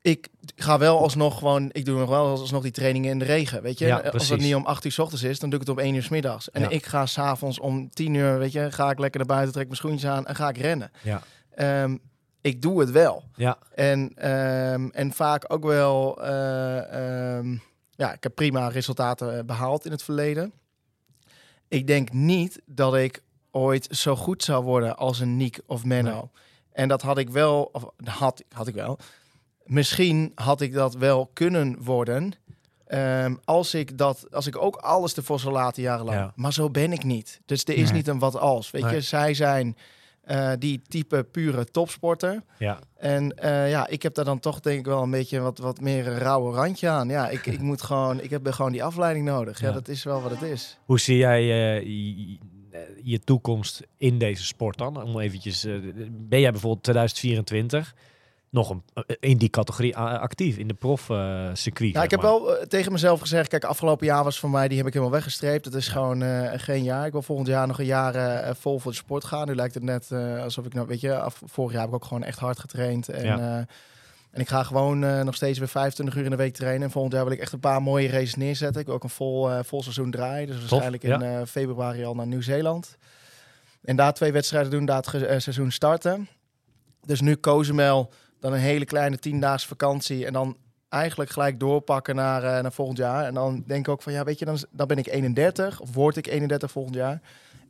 [0.01, 3.61] ik ga wel alsnog gewoon, ik doe nog wel alsnog die trainingen in de regen,
[3.61, 3.85] weet je.
[3.85, 5.83] Ja, als het niet om 8 uur s ochtends is, dan doe ik het om
[5.83, 6.51] 1 uur s middags.
[6.51, 9.65] En ik ga s'avonds om 10 uur, weet je, ga ik lekker naar buiten, trek
[9.65, 10.91] mijn schoentjes aan en ga ik rennen.
[11.03, 11.21] Ja.
[11.55, 11.97] Ehm,
[12.41, 13.23] ik doe het wel.
[13.35, 13.57] Ja.
[13.75, 14.11] En,
[14.93, 17.39] en vaak ook wel, eh,
[17.99, 20.51] ja, ik heb prima resultaten eh, behaald in het verleden.
[21.67, 23.21] Ik denk niet dat ik
[23.51, 26.11] ooit zo goed zou worden als een Niek of Menno.
[26.11, 26.29] Nee.
[26.71, 28.99] En dat had ik wel, of had, had ik wel.
[29.63, 32.33] Misschien had ik dat wel kunnen worden.
[32.87, 36.17] ehm, als, ik dat, als ik ook alles ervoor zou laten jarenlang.
[36.19, 36.31] Ja.
[36.35, 37.41] Maar zo ben ik niet.
[37.45, 37.93] Dus er is Nee.
[37.93, 38.71] niet een wat als.
[38.71, 38.93] Weet Nee.
[38.93, 39.77] je, zij zijn
[40.29, 42.43] eh, die type pure topsporter.
[42.59, 42.79] Ja.
[42.97, 45.81] En eh, ja, ik heb daar dan toch denk ik wel een beetje wat, wat
[45.81, 47.09] meer een rauwe randje aan.
[47.09, 49.61] Ja, ik, ik moet gewoon, ik heb gewoon die afleiding nodig.
[49.61, 49.73] Ja, Ja.
[49.73, 50.77] dat is wel wat het is.
[50.85, 52.37] Hoe zie jij eh, je,
[53.03, 55.03] je toekomst in deze sport dan?
[55.03, 55.63] Om eventjes,
[56.11, 57.95] ben jij bijvoorbeeld 2024
[58.49, 61.93] nog een, eh, in die categorie actief, in de prof eh, circuit?
[61.93, 64.77] Nou, ik heb wel eh, tegen mezelf gezegd, kijk, afgelopen jaar was voor mij, die
[64.77, 65.65] heb ik helemaal weggestreept.
[65.65, 66.23] Het is gewoon
[66.59, 67.05] geen jaar.
[67.05, 69.47] Ik wil volgend jaar nog een jaar vol voor de sport gaan.
[69.47, 70.11] Nu lijkt het net
[70.43, 73.09] alsof ik nou, weet je, af, vorig jaar heb ik ook gewoon echt hard getraind.
[73.09, 73.65] En, Ja.
[74.31, 76.83] en ik ga gewoon nog steeds weer 25 uur in de week trainen.
[76.83, 78.81] En volgend jaar wil ik echt een paar mooie races neerzetten.
[78.81, 80.47] Ik wil ook een vol, vol seizoen draaien.
[80.47, 82.97] Dus waarschijnlijk in februari al naar Nieuw-Zeeland.
[83.83, 86.27] En daar twee wedstrijden doen, daar het seizoen starten.
[87.05, 90.25] Dus nu Cozumel, dan een hele kleine tiendaagse vakantie.
[90.25, 90.57] En dan
[90.89, 93.25] eigenlijk gelijk doorpakken naar, eh, naar volgend jaar.
[93.25, 95.79] En dan denk ik ook van, ja, weet je, dan, dan ben ik 31.
[95.79, 97.21] Of word ik 31 volgend jaar.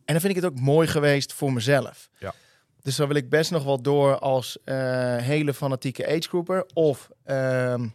[0.05, 2.09] En dan vind ik het ook mooi geweest voor mezelf.
[2.17, 2.33] Ja.
[2.81, 4.75] Dus dan wil ik best nog wel door als eh,
[5.15, 6.65] hele fanatieke agegroeper.
[6.73, 7.87] Of ehm,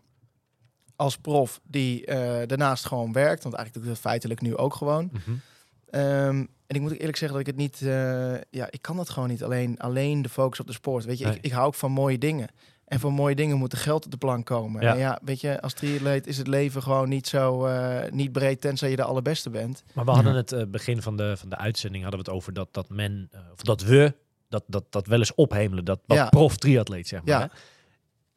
[0.97, 3.43] als prof die eh, daarnaast gewoon werkt.
[3.43, 5.11] Want eigenlijk doe ik dat feitelijk nu ook gewoon.
[5.13, 5.37] Mhm.
[5.91, 6.45] Ehm,
[6.75, 7.83] en ik moet ook eerlijk zeggen dat ik het niet...
[7.83, 9.45] eh, ja, ik kan dat gewoon niet.
[9.45, 11.05] Alleen, alleen de focus op de sport.
[11.05, 11.35] Weet je, Nee.
[11.35, 12.49] ik, ik hou ook van mooie dingen.
[12.85, 14.83] En voor mooie dingen moet er geld op de plank komen.
[14.83, 14.93] Ja.
[14.93, 18.61] En ja, weet je, als triatleet is het leven gewoon niet zo eh, niet breed...
[18.61, 19.83] tenzij je de allerbeste bent.
[19.93, 22.53] Maar we hadden het eh, begin van de, van de uitzending hadden we het over
[22.53, 24.15] dat, dat men, of dat we,
[24.49, 26.29] dat, dat, dat wel eens ophemelen, dat, dat Ja.
[26.29, 27.35] prof triatleet, zeg maar.
[27.35, 27.41] Ja.
[27.41, 27.47] hè?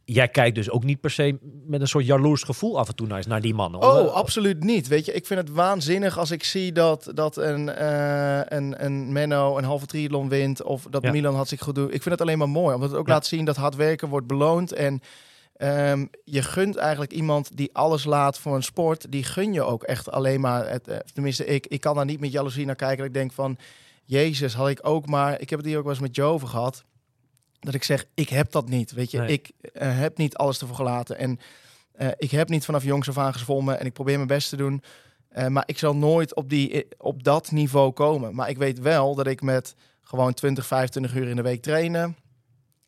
[0.10, 3.08] Jij kijkt dus ook niet per se met een soort jaloers gevoel af en toe
[3.28, 3.82] naar, die mannen.
[3.82, 4.88] Oh, Of, absoluut niet.
[4.88, 9.12] Weet je, ik vind het waanzinnig als ik zie dat, dat een, eh, een, een
[9.12, 10.64] Menno een halve triathlon wint.
[10.64, 11.12] Of dat Ja.
[11.12, 11.86] Milan had zich goed doen.
[11.86, 12.76] Ik vind het alleen maar mooi.
[12.76, 13.14] Omdat het ook Ja.
[13.14, 14.72] laat zien dat hard werken wordt beloond.
[14.72, 15.02] En
[15.58, 19.12] Ehm, je gunt eigenlijk iemand die alles laat voor een sport.
[19.12, 20.70] Die gun je ook echt alleen maar.
[20.70, 22.98] Het, eh, tenminste, ik, ik kan daar niet met jaloezie naar kijken.
[22.98, 23.58] Dat ik denk van,
[24.06, 25.42] Jezus, had ik ook maar...
[25.42, 26.84] Ik heb het hier ook wel eens met Joe over gehad.
[27.60, 28.92] Dat ik zeg, ik heb dat niet.
[28.92, 29.32] Weet je, Nee.
[29.32, 31.18] ik eh, heb niet alles ervoor gelaten.
[31.18, 31.40] En
[31.92, 33.80] eh, ik heb niet vanaf jongs af aan gezwommen.
[33.80, 34.84] En ik probeer mijn best te doen.
[35.30, 38.36] Eh, maar ik zal nooit op, die, op dat niveau komen.
[38.36, 42.16] Maar ik weet wel dat ik met gewoon 20, 25 uur in de week trainen.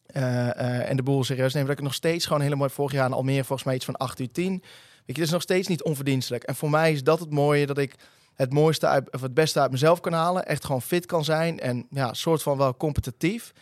[0.06, 1.70] en de boel serieus nemen.
[1.70, 3.98] Dat ik nog steeds gewoon hele mooi vorig jaar in Almere volgens mij iets van
[3.98, 4.52] 8 uur 10.
[4.52, 4.62] Weet
[5.06, 6.44] je, dat is nog steeds niet onverdienstelijk.
[6.44, 7.96] En voor mij is dat het mooie dat ik
[8.36, 10.46] het mooiste uit, of het beste uit mezelf kan halen.
[10.46, 11.60] Echt gewoon fit kan zijn.
[11.60, 13.54] En ja, soort van wel competitief.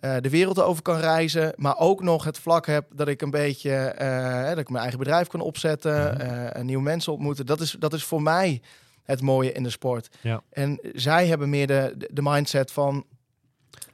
[0.00, 1.52] Eh, de wereld over kan reizen.
[1.56, 4.98] Maar ook nog het vlak heb dat ik een beetje eh, dat ik mijn eigen
[4.98, 6.14] bedrijf kan opzetten.
[6.14, 6.20] Mhm.
[6.20, 7.46] eh, nieuwe mensen ontmoeten.
[7.46, 8.60] Dat is, dat is voor mij
[9.04, 10.08] het mooie in de sport.
[10.20, 10.42] Ja.
[10.50, 13.04] En zij hebben meer de, de, mindset van...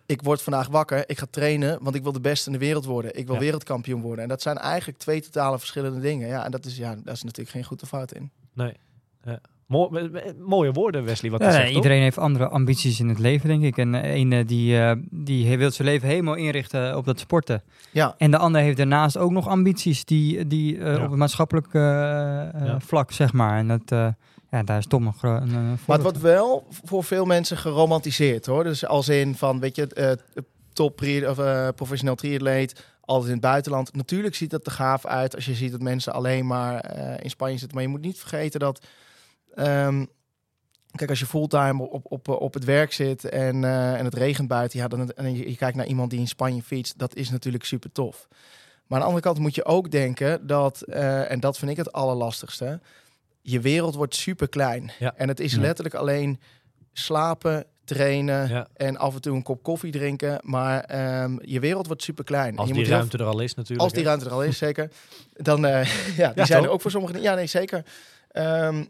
[0.07, 2.85] Ik word vandaag wakker, ik ga trainen, want ik wil de beste in de wereld
[2.85, 3.19] worden.
[3.19, 3.41] Ik wil Ja.
[3.41, 4.23] wereldkampioen worden.
[4.23, 6.29] En dat zijn eigenlijk twee totale verschillende dingen.
[6.29, 8.31] Ja, en dat is, ja, daar is natuurlijk geen goed of fout in.
[8.53, 8.73] Nee.
[9.23, 9.41] Ja.
[9.69, 11.75] Eh, eh, mooie woorden, Wesley, wat Ja, zegt, toch?
[11.77, 13.77] iedereen heeft andere ambities in het leven, denk ik.
[13.77, 17.63] En de ene die, eh, die wil zijn leven helemaal inrichten op dat sporten.
[17.91, 21.03] Ja, En de ander heeft daarnaast ook nog ambities die, die eh, Ja.
[21.05, 22.81] op het maatschappelijk eh, eh, Ja.
[22.81, 23.59] vlak, zeg maar.
[23.59, 24.09] En dat, eh,
[24.51, 25.41] ja, daar is Tom een, eh, maar
[25.71, 26.27] het voorbeeld wordt van.
[26.27, 28.65] wel voor veel mensen geromantiseerd hoor.
[28.65, 30.11] Dus als in van, weet je, eh,
[30.73, 33.95] top of, eh, professioneel triatleet, altijd in het buitenland.
[33.97, 37.31] Natuurlijk ziet dat er gaaf uit als je ziet dat mensen alleen maar eh, in
[37.31, 37.75] Spanje zitten.
[37.77, 38.87] Maar je moet niet vergeten dat,
[39.57, 40.05] ehm,
[40.95, 44.49] kijk, als je fulltime op, op, op het werk zit en, eh, en het regent
[44.49, 47.31] buiten, ja, dan, en je, je kijkt naar iemand die in Spanje fietst, dat is
[47.31, 48.29] natuurlijk super tof.
[48.87, 51.77] Maar aan de andere kant moet je ook denken dat, eh, en dat vind ik
[51.77, 52.81] het allerlastigste,
[53.43, 54.91] je wereld wordt super klein.
[54.99, 55.15] Ja.
[55.17, 55.61] En het is Ja.
[55.61, 56.41] letterlijk alleen
[56.93, 58.67] slapen, trainen Ja.
[58.75, 60.39] en af en toe een kop koffie drinken.
[60.43, 62.57] Maar ehm, je wereld wordt super klein.
[62.57, 63.81] Als je die moet ruimte er al is natuurlijk.
[63.83, 64.09] als die hè.
[64.09, 64.91] ruimte er al is, zeker.
[65.33, 65.85] Dan, eh,
[66.17, 66.67] ja, die Ja, zijn toch?
[66.69, 67.21] er ook voor sommigen.
[67.21, 67.85] Ja, nee, zeker.
[68.31, 68.85] Ehm,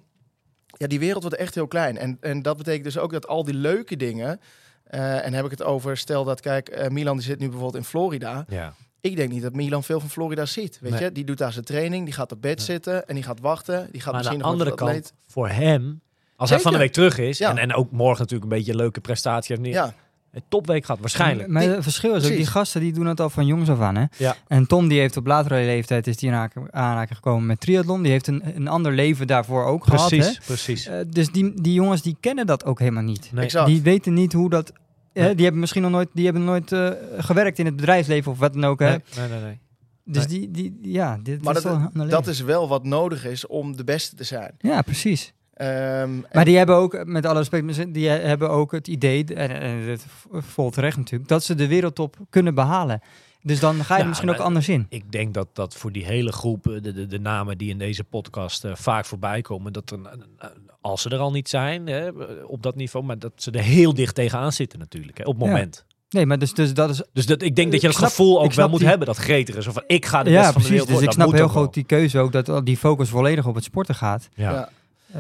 [0.77, 1.99] ja, die wereld wordt echt heel klein.
[1.99, 4.41] En, en dat betekent dus ook dat al die leuke dingen...
[4.85, 7.83] eh, en heb ik het over, stel dat, kijk, eh, Milan die zit nu bijvoorbeeld
[7.85, 8.45] in Florida.
[8.49, 8.75] Ja.
[9.01, 10.79] Ik denk niet dat Milan veel van Florida ziet.
[10.81, 11.03] Weet Nee.
[11.03, 12.67] je, die doet daar zijn training, die gaat op bed Nee.
[12.67, 13.89] zitten en die gaat wachten.
[13.93, 16.01] Die gaat Maar aan misschien de nog andere wat atleet- kant, voor hem,
[16.37, 17.51] als hij van de week terug is, Ja.
[17.51, 19.95] en, en ook morgen natuurlijk een beetje een leuke prestatie heeft neer, Ja,
[20.49, 21.49] topweek gaat waarschijnlijk.
[21.49, 23.97] Maar het verschil is ook, die gasten die doen het al van jongs af aan.
[23.97, 24.05] Hè?
[24.17, 24.37] Ja.
[24.49, 26.35] En Tom die heeft op latere leeftijd is die in
[26.71, 28.03] aanraking- gekomen met triathlon.
[28.03, 30.11] Die heeft een, een ander leven daarvoor ook gehad.
[30.11, 30.17] Hè?
[30.17, 30.87] Precies, precies.
[30.87, 33.29] Eh, dus die, die jongens die kennen dat ook helemaal niet.
[33.33, 33.45] Nee.
[33.45, 33.67] exact.
[33.67, 34.73] Die weten niet hoe dat.
[35.13, 35.35] eh, Nee.
[35.35, 38.53] die hebben misschien nog nooit, die hebben nooit eh, gewerkt in het bedrijfsleven of wat
[38.53, 38.79] dan ook.
[38.81, 38.89] Hè?
[38.89, 39.41] Nee, nee, nee.
[39.41, 39.59] nee.
[40.05, 40.51] Dus Nee.
[40.51, 43.77] die, die, ja, dit maar is wel een dat, is wel wat nodig is om
[43.77, 44.53] de beste te zijn.
[44.59, 45.33] Ja, precies.
[45.57, 49.77] Ehm, Maar die hebben ook, met alle respect, die hebben ook het idee, en, en
[49.79, 53.01] het vol terecht natuurlijk, dat ze de wereldtop kunnen behalen.
[53.43, 54.87] Dus dan ga je er misschien ook anders in.
[54.89, 57.79] Ik denk dat dat voor die hele groep, eh, de, de, de namen die in
[57.79, 59.99] deze podcast eh, vaak voorbij komen, dat er,
[60.39, 60.49] eh,
[60.81, 62.09] als ze er al niet zijn hè,
[62.47, 65.45] op dat niveau, maar dat ze er heel dicht tegenaan zitten natuurlijk, hè, op het
[65.45, 65.51] Ja.
[65.51, 65.85] moment.
[66.09, 68.43] Nee, maar dus, dus dat is Dus dat, ik denk dat je dat snap- gevoel
[68.43, 69.63] ook wel moet die- hebben, dat gretige.
[69.63, 70.71] Zo van, ik ga de ja, best van de precies.
[70.87, 73.65] wereld Dus ik snap heel goed die keuze ook, dat die focus volledig op het
[73.65, 74.29] sporten gaat.
[74.35, 74.53] Ja.
[74.53, 74.69] ja.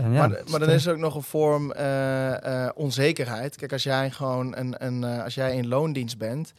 [0.05, 3.57] En ja, maar, maar dan is er ook nog een vorm eh, eh, onzekerheid.
[3.57, 6.53] Kijk, als jij gewoon een, een eh, als jij in loondienst bent,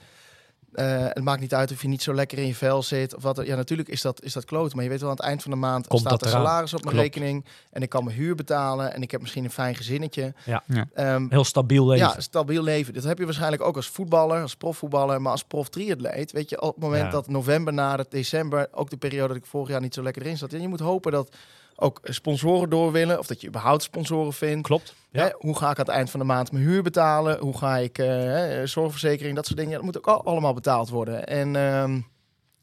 [0.74, 3.24] eh, het maakt niet uit of je niet zo lekker in je vel zit of
[3.24, 3.46] wat.
[3.46, 4.74] Ja, natuurlijk is dat, is dat kloot.
[4.74, 6.74] Maar je weet wel, aan het eind van de maand Komt staat dat er salaris
[6.74, 7.14] op mijn Klopt.
[7.16, 10.34] rekening en ik kan mijn huur betalen en ik heb misschien een fijn gezinnetje.
[10.46, 10.64] Ja.
[10.66, 10.88] Ja.
[10.94, 12.08] Ehm, Heel stabiel leven.
[12.08, 12.94] ja, stabiel leven.
[12.94, 16.32] Dat heb je waarschijnlijk ook als voetballer, als profvoetballer, maar als prof triatleet.
[16.32, 17.10] Weet je, op het moment Ja.
[17.10, 20.22] dat november na het december, ook de periode dat ik vorig jaar niet zo lekker
[20.22, 20.54] erin zat.
[20.54, 21.36] En je moet hopen dat
[21.80, 24.68] ook sponsoren door willen, of dat je überhaupt sponsoren vindt.
[24.68, 24.96] Klopt.
[25.12, 25.24] Ja.
[25.24, 27.40] Hè, hoe ga ik aan het eind van de maand mijn huur betalen?
[27.40, 29.74] Hoe ga ik eh, hè, zorgverzekering, dat soort dingen.
[29.74, 31.28] Dat moet ook al- allemaal betaald worden.
[31.28, 31.94] En ehm,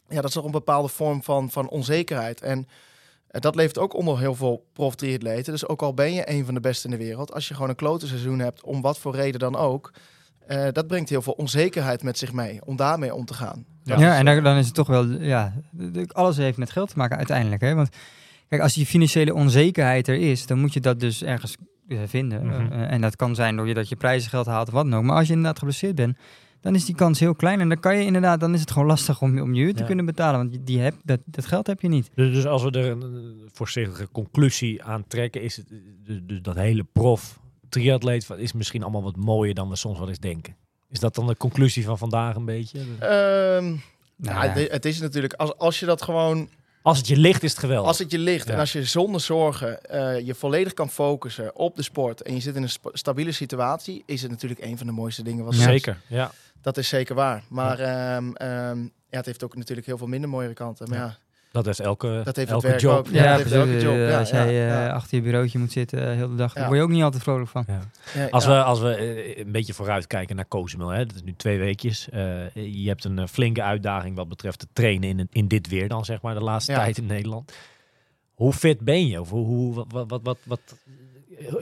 [0.09, 2.41] ja, dat is toch een bepaalde vorm van, van onzekerheid.
[2.41, 2.69] En
[3.29, 5.53] eh, dat levert ook onder heel veel prof triatleten.
[5.53, 7.69] Dus ook al ben je een van de beste in de wereld, als je gewoon
[7.69, 9.93] een klote seizoen hebt, om wat voor reden dan ook,
[10.47, 13.65] eh, dat brengt heel veel onzekerheid met zich mee, om daarmee om te gaan.
[13.83, 13.99] Ja.
[13.99, 15.53] Ja, en dan, dan is het toch wel, ja,
[16.13, 17.61] alles heeft met geld te maken uiteindelijk.
[17.61, 17.75] Hè?
[17.75, 17.89] Want
[18.55, 21.57] kijk, als die financiële onzekerheid er is, dan moet je dat dus ergens
[21.89, 22.47] eh, vinden.
[22.47, 22.73] Mhm.
[22.73, 25.05] Eh, en dat kan zijn door je dat je prijzengeld haalt of wat dan ook.
[25.05, 26.17] Maar als je inderdaad geblesseerd bent,
[26.61, 27.61] dan is die kans heel klein.
[27.61, 29.81] En dan kan je inderdaad, dan is het gewoon lastig om, om je huur te
[29.81, 29.87] Ja.
[29.87, 30.39] kunnen betalen.
[30.39, 32.11] Want die, die heb, dat, dat geld heb je niet.
[32.15, 35.69] Dus, dus als we er een, een voorzichtige conclusie aan trekken, is het
[36.05, 37.39] dus, dus dat hele prof
[37.69, 40.57] triatleet van- is misschien allemaal wat mooier dan we soms wel eens denken.
[40.91, 42.79] Is dat dan de conclusie van vandaag een beetje?
[42.99, 43.65] Ehm,
[44.17, 44.51] Nou ja.
[44.53, 46.49] het- het is natuurlijk, als, als je dat gewoon
[46.85, 47.89] Als het je ligt, is het geweldig.
[47.89, 48.61] Als het je ligt en Ja.
[48.61, 52.55] als je zonder zorgen eh, je volledig kan focussen op de sport en je zit
[52.57, 55.61] in een stabiele situatie, is het natuurlijk een van de mooiste dingen wat er.
[55.61, 56.31] Zeker, ja.
[56.61, 57.45] Dat is zeker waar.
[57.49, 60.89] Maar ehm, ehm, ja, het heeft ook natuurlijk heel veel minder mooie kanten.
[60.89, 61.19] Maar ja,
[61.55, 62.99] Dat is elke, Dat heeft het elke werk job.
[62.99, 63.07] ook.
[63.09, 63.73] Ja, Ja, dat heeft precies.
[63.73, 63.95] elke job.
[63.95, 64.89] Eh, Ja, als jij eh, ja.
[64.89, 67.23] achter je bureautje moet zitten eh, heel de dag, daar word je ook niet altijd
[67.23, 67.65] vrolijk van.
[67.67, 67.81] Ja.
[68.15, 68.51] Ja, Als, ja.
[68.51, 72.09] we, als we een beetje vooruitkijken naar Cozumel, hè, dat is nu twee weekjes.
[72.11, 72.21] eh,
[72.55, 76.23] je hebt een flinke uitdaging wat betreft het trainen in, in dit weer dan, zeg
[76.23, 76.79] maar, de laatste Ja.
[76.79, 77.53] tijd in Nederland.
[78.35, 79.21] Hoe fit ben je?
[79.21, 80.75] Of hoe, hoe, wat, wat, wat, wat-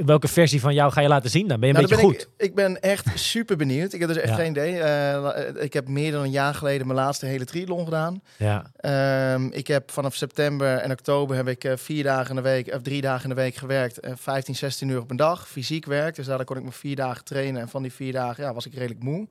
[0.05, 1.61] welke versie van jou ga je laten zien dan?
[1.61, 2.29] Ben je een Nou, beetje goed?
[2.37, 3.93] Ik, ik ben echt super benieuwd.
[3.93, 4.35] Ik heb dus echt Ja.
[4.35, 4.79] geen idee.
[4.81, 8.23] Eh, ik heb meer dan een jaar geleden mijn laatste hele triathlon gedaan.
[8.37, 12.43] Ja, Ehm, ik heb vanaf september en oktober heb ik eh, vier dagen in de
[12.43, 14.01] week, of drie dagen in de week gewerkt.
[14.01, 15.49] En 15, 16 uur op een dag.
[15.49, 16.15] Fysiek werk.
[16.15, 17.61] Dus daar kon ik me vier dagen trainen.
[17.61, 19.29] En van die vier dagen ja, was ik redelijk moe.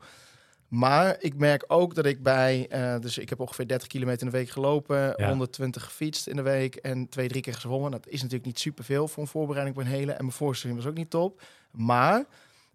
[0.71, 4.31] Maar ik merk ook dat ik bij, eh, dus ik heb ongeveer 30 kilometer in
[4.31, 5.27] de week gelopen, Ja.
[5.27, 7.91] 120 gefietst in de week en twee, drie keer gezwommen.
[7.91, 10.11] Dat is natuurlijk niet superveel voor een voorbereiding op een hele.
[10.11, 11.41] En mijn voorstelling was ook niet top.
[11.71, 12.25] Maar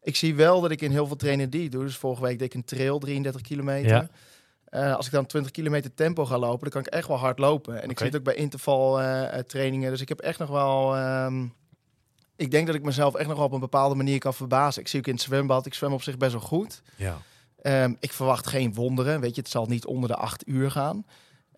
[0.03, 1.85] ik zie wel dat ik in heel veel trainen die ik doe.
[1.85, 3.91] Dus vorige week deed ik een trail, 33 kilometer.
[3.91, 4.09] Ja.
[4.65, 7.39] Eh, als ik dan 20 kilometer tempo ga lopen, dan kan ik echt wel hard
[7.39, 7.83] lopen.
[7.83, 9.91] En ik het ook bij interval eh, trainingen.
[9.91, 10.97] Dus ik heb echt nog wel...
[10.97, 11.47] ehm,
[12.37, 14.81] ik denk dat ik mezelf echt nog wel op een bepaalde manier kan verbazen.
[14.83, 16.83] Ik zie ook in het zwembad, ik zwem op zich best wel goed.
[16.97, 17.19] ja.
[17.67, 19.21] Ehm, ik verwacht geen wonderen.
[19.21, 21.05] Weet je, het zal niet onder de acht uur gaan.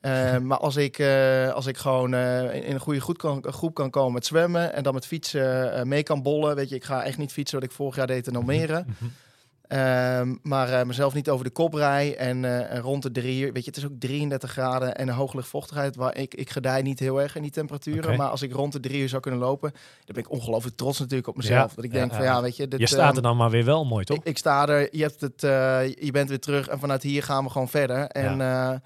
[0.01, 3.75] Ehm, maar als ik, eh, als ik gewoon eh, in een goede groep kan, groep
[3.75, 6.57] kan komen met zwemmen en dan met fietsen eh, mee kan bollen.
[6.57, 8.85] Weet je, ik ga echt niet fietsen wat ik vorig jaar deed in Almere.
[9.69, 13.53] Ehm, maar eh, mezelf niet over de kop rij en, eh, rond de drie uur.
[13.53, 15.97] Weet je, het is ook 33 graden en een hoge luchtvochtigheid.
[15.97, 18.17] Waar ik, ik gedij niet heel erg in die temperaturen.
[18.17, 20.99] Maar als ik rond de drie uur zou kunnen lopen, dan ben ik ongelooflijk trots
[20.99, 21.71] natuurlijk op mezelf.
[21.71, 22.33] Ja, Dat ik ja, denk van ja.
[22.33, 22.69] ja, weet je.
[22.69, 24.17] Dit, Je staat ehm, er dan maar weer wel mooi, toch?
[24.17, 27.23] ik, ik sta er, je, hebt het, eh, je bent weer terug en vanuit hier
[27.23, 28.07] gaan we gewoon verder.
[28.07, 28.83] En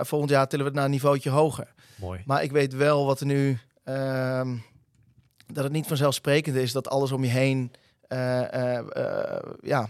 [0.00, 1.74] volgend jaar tillen we het naar een niveautje hoger.
[1.96, 2.22] mooi.
[2.24, 4.56] Maar ik weet wel wat er nu, ehm,
[5.46, 7.72] dat het niet vanzelfsprekend is dat alles om je heen,
[9.62, 9.88] ja,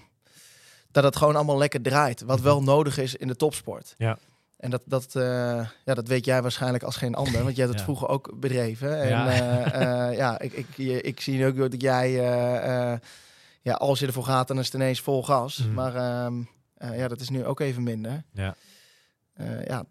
[0.91, 2.21] dat het gewoon allemaal lekker draait.
[2.23, 3.95] Wat wel nodig is in de topsport.
[3.99, 4.19] Ja.
[4.57, 5.23] En dat, dat, eh,
[5.85, 7.95] ja, dat weet jij waarschijnlijk als geen ander, want jij hebt het Ja.
[7.95, 9.01] vroeger ook bedreven.
[9.03, 9.31] En Ja.
[9.33, 12.99] ja, ja ik, ik, ik zie ook dat jij, eh, eh,
[13.63, 15.59] ja, als je ervoor gaat, dan is het ineens vol gas.
[15.59, 15.75] Mhm.
[15.75, 16.35] Maar ehm,
[16.77, 18.23] eh, ja, dat is nu ook even minder.
[18.33, 18.55] Ja.
[19.35, 19.85] Eh, ja,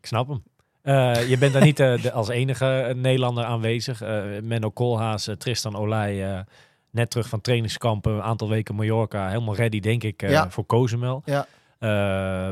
[0.00, 0.42] Ik snap hem.
[0.82, 4.00] Eh, je bent daar niet eh, de, als enige Nederlander aanwezig.
[4.02, 6.40] Eh Menno Koolhaas, eh, Tristan Olij, eh,
[6.98, 9.28] net terug van trainingskampen, een aantal weken Mallorca.
[9.28, 10.50] Helemaal ready, denk ik, eh, Ja.
[10.50, 11.22] voor Cozumel.
[11.24, 11.46] Ja.
[11.78, 12.46] Eh,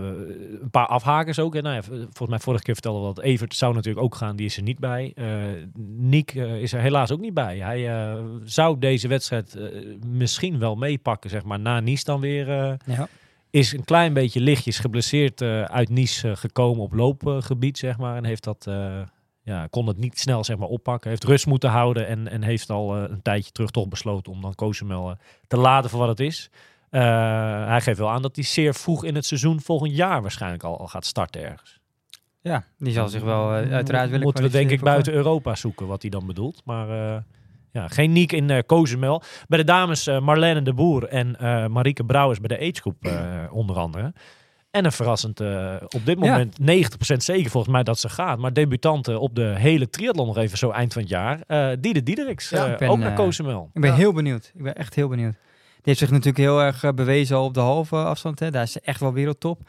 [0.63, 1.55] een paar afhakers ook.
[1.55, 1.61] hè.
[1.61, 4.37] Nou ja, volgens mij vorige keer vertelde we dat Evert zou natuurlijk ook gaan.
[4.37, 5.13] Die is er niet bij.
[5.15, 5.27] Eh
[5.97, 7.59] Niek is er helaas ook niet bij.
[7.59, 8.09] Hij
[8.45, 9.57] zou deze wedstrijd
[10.07, 12.47] misschien wel meepakken, zeg maar, na Nice dan weer.
[12.85, 13.09] Ja.
[13.51, 18.17] is een klein beetje lichtjes geblesseerd uit Nice gekomen op loopgebied, zeg maar.
[18.17, 18.67] En heeft dat,
[19.47, 21.11] ja, kon het niet snel zeg maar, oppakken.
[21.11, 24.41] Heeft rust moeten houden en, en heeft al eh, een tijdje terug toch besloten om
[24.41, 25.17] dan Cozumel eh,
[25.47, 26.51] te laden voor wat het is.
[26.91, 27.01] Eh,
[27.67, 30.79] hij geeft wel aan dat hij zeer vroeg in het seizoen volgend jaar waarschijnlijk al,
[30.79, 31.81] al gaat starten ergens.
[32.41, 36.03] ja, die zal zich wel uiteraard willen Moeten we denk ik buiten Europa zoeken wat
[36.03, 36.63] hij dan bedoelt.
[36.65, 36.89] Maar
[37.73, 39.23] ja, geen Niek in eh Cozumel.
[39.49, 41.37] Bij de dames Marlene de Boer en
[41.73, 44.13] Marieke Brouwers bij de age group onder andere.
[44.77, 46.31] En een verrassend, eh, op dit Ja.
[46.31, 48.39] moment 90% zeker volgens mij dat ze gaat.
[48.39, 51.41] Maar debutanten op de hele triathlon nog even zo eind van het jaar.
[51.47, 53.70] eh Diede Diedericks, Ja, eh, ben, ook naar Cozumel.
[53.74, 53.97] Ik ben Ja.
[53.97, 54.51] heel benieuwd.
[54.55, 55.33] Ik ben echt heel benieuwd.
[55.33, 58.39] Die heeft zich natuurlijk heel erg bewezen al op de halve afstand.
[58.39, 58.51] Hè.
[58.51, 59.61] Daar is ze echt wel wereldtop.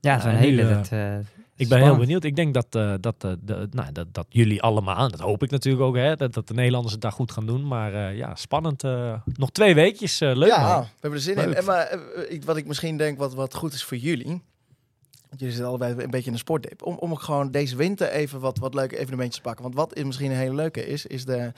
[0.00, 0.68] Ja, zo'n hele...
[0.68, 1.14] dat, eh,
[1.62, 2.24] Ik ben heel benieuwd.
[2.24, 5.50] Ik denk dat, eh, dat, eh, de, nou, dat, dat jullie allemaal, dat hoop ik
[5.50, 7.66] natuurlijk ook, hè, dat, dat de Nederlanders het daar goed gaan doen.
[7.66, 8.82] Maar eh, ja, spannend.
[9.36, 10.18] nog twee weekjes.
[10.18, 10.80] leuk ja, man.
[10.80, 11.54] we hebben er zin in.
[11.54, 11.98] En maar
[12.44, 14.42] wat ik misschien denk wat, wat goed is voor jullie.
[15.28, 16.82] Want jullie zitten allebei een beetje in de sportdip.
[16.82, 19.62] Om, om ook gewoon deze winter even wat, wat leuke evenementjes te pakken.
[19.62, 21.52] Want wat is misschien een hele leuke is, is de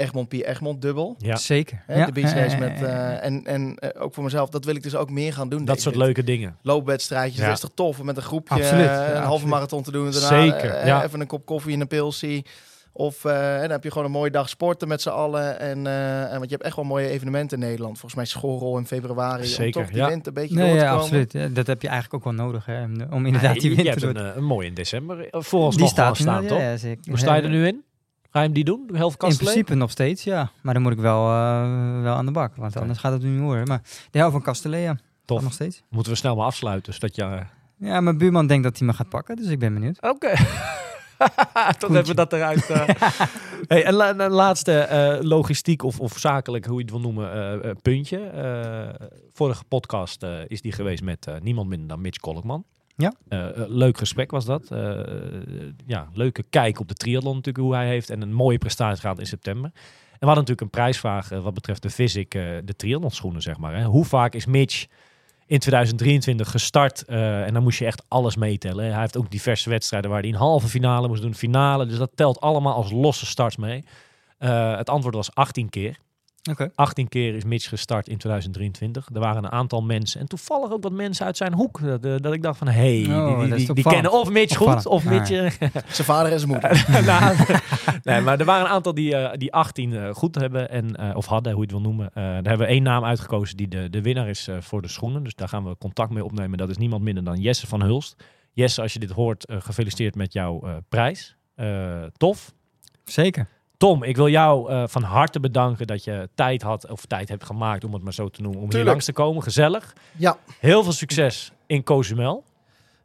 [0.00, 1.14] Egmond Pier Egmond dubbel.
[1.18, 1.82] Ja, Zeker.
[1.86, 2.06] Hè, Ja.
[2.06, 2.82] De beach race Eh, met...
[2.82, 5.64] eh, en en eh, ook voor mezelf, dat wil ik dus ook meer gaan doen.
[5.64, 6.02] dat soort winter.
[6.14, 6.56] leuke dingen.
[6.62, 7.44] Loopwedstrijdjes, Ja.
[7.46, 9.48] dat is toch tof om met een groepje Absoluut, eh, ja, een halve absoluut.
[9.54, 10.10] marathon te doen.
[10.10, 11.04] Daarna Zeker, eh, ja.
[11.04, 12.44] even een kop koffie en een pilsie.
[12.92, 15.60] Of eh, en dan heb je gewoon een mooie dag sporten met z'n allen.
[15.60, 17.92] En, eh, en want je hebt echt wel mooie evenementen in Nederland.
[17.92, 19.44] Volgens mij schoolrol in februari.
[19.46, 20.08] Zeker, om toch die ja.
[20.08, 21.02] winter een beetje Nee, door te ja, komen.
[21.04, 21.32] absoluut.
[21.32, 23.74] Ja, dat heb je eigenlijk ook wel nodig, hè, om, inderdaad Ja, die je, je
[23.82, 25.28] winter hebt door een, een mooie in december.
[25.32, 26.58] ons Die nog staat staan, toch?
[26.58, 27.04] ja, ja, zeker.
[27.08, 27.82] Hoe sta je er nu in?
[28.30, 28.88] Ga je hem die doen?
[28.92, 30.50] Helft In principe nog steeds, ja.
[30.62, 33.40] Maar dan moet ik wel, eh, wel aan de bak, want anders gaat het niet
[33.40, 33.68] worden.
[33.68, 35.42] Maar de helft van Castellea, Tof.
[35.42, 35.82] nog steeds.
[35.88, 37.22] Moeten we snel maar afsluiten, zodat je...
[37.22, 37.40] eh,
[37.78, 40.02] Ja, mijn buurman denkt dat hij me gaat pakken, dus ik ben benieuwd.
[40.02, 40.32] Oké.
[41.78, 42.70] Toch hebben we dat eruit.
[42.70, 42.88] eh.
[43.68, 48.30] hey, en la- laatste logistiek of, of zakelijk, hoe je het wil noemen, puntje.
[49.32, 52.64] Vorige podcast is die geweest met niemand minder dan Mitch Kolkman.
[53.00, 53.12] Ja.
[53.28, 54.70] Eh, eh, leuk gesprek was dat.
[54.70, 55.00] Eh,
[55.86, 58.10] ja, leuke kijk op de triathlon natuurlijk, hoe hij heeft.
[58.10, 59.70] En een mooie prestatie gehad in september.
[59.74, 63.76] En we hadden natuurlijk een prijsvraag wat betreft de eh, de triathlon schoenen, zeg maar.
[63.76, 63.84] Hè.
[63.84, 64.86] Hoe vaak is Mitch
[65.46, 67.04] in 2023 gestart.
[67.04, 68.90] en dan moest je echt alles meetellen.
[68.90, 71.86] Hij heeft ook diverse wedstrijden waar hij een halve finale moest doen, finale.
[71.86, 73.84] Dus dat telt allemaal als losse starts mee.
[74.38, 75.98] Het antwoord was 18 keer.
[76.50, 76.70] Oké.
[76.74, 79.08] 18 keer is Mitch gestart in 2023.
[79.14, 80.20] Er waren een aantal mensen.
[80.20, 81.80] En toevallig ook wat mensen uit zijn hoek.
[81.82, 84.56] Dat, eh, dat ik dacht van, hé, hey, die, Oh, die, die, kennen of Mitch
[84.56, 85.30] goed, of Ah, Mitch...
[85.30, 85.50] eh,
[85.88, 86.86] Zijn vader en zijn moeder.
[87.06, 87.36] nou,
[88.02, 90.70] nee, maar er waren een aantal die, eh, die 18 eh, goed hebben.
[90.70, 92.06] En, eh, of hadden, hoe je het wil noemen.
[92.06, 95.22] Eh, daar hebben we één naam uitgekozen die de, de winnaar is voor de schoenen.
[95.24, 96.58] Dus daar gaan we contact mee opnemen.
[96.58, 98.24] Dat is niemand minder dan Jesse van Hulst.
[98.52, 101.36] Jesse, als je dit hoort, gefeliciteerd met jouw eh, prijs.
[101.54, 102.52] Eh, tof.
[103.04, 103.48] Zeker.
[103.80, 107.44] Tom, ik wil jou eh, van harte bedanken dat je tijd had, of tijd hebt
[107.44, 109.42] gemaakt, om het maar zo te noemen, om hier langs te komen.
[109.42, 109.92] Gezellig.
[110.16, 112.44] Ja, Heel veel succes in Cozumel.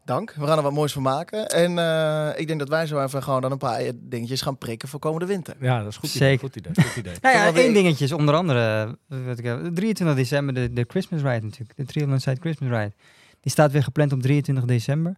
[0.06, 0.34] dank.
[0.38, 1.50] We gaan er wat moois van maken.
[1.50, 4.88] En eh, ik denk dat wij zo even gewoon dan een paar dingetjes gaan prikken
[4.90, 5.56] voor komende winter.
[5.60, 6.10] Ja, dat is goed.
[6.10, 6.26] Zeker.
[6.26, 6.86] Idee, goed idee.
[6.86, 7.14] Goed idee.
[7.22, 10.86] Nou ja, één dingetje is onder andere, eh, wat ik, heb- 23 december, de, de
[10.88, 11.76] Christmas Ride natuurlijk.
[11.78, 12.94] De 300 Side Christmas Ride.
[13.42, 15.18] Die staat weer gepland op 23 december.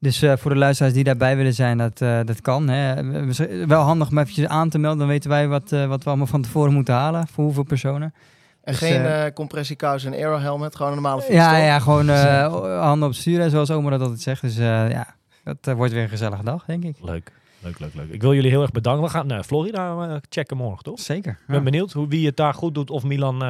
[0.00, 2.68] Dus eh, voor de luisteraars die daarbij willen zijn, dat, eh, dat kan.
[2.68, 3.04] Hè.
[3.04, 4.98] We- we- Wel handig om eventjes aan te melden.
[4.98, 7.26] Dan weten wij wat, eh, wat we allemaal van tevoren moeten halen.
[7.28, 8.14] Voor hoeveel personen.
[8.62, 11.34] En Dus, geen compressiekous en aero helmet, gewoon een normale fiets.
[11.34, 14.40] Ja, ja, gewoon eh, handen op het stuur, hè, zoals oma dat altijd zegt.
[14.42, 16.96] Dus eh, ja, dat wordt weer een gezellige dag, denk ik.
[17.00, 17.32] Leuk,
[17.62, 18.10] leuk, leuk, leuk.
[18.10, 19.02] Ik wil jullie heel erg bedanken.
[19.04, 21.00] We gaan naar Florida checken morgen, toch?
[21.00, 21.30] Zeker.
[21.32, 22.90] Ik ben benieuwd hoe, wie het daar goed doet.
[22.90, 23.48] Of Milan eh,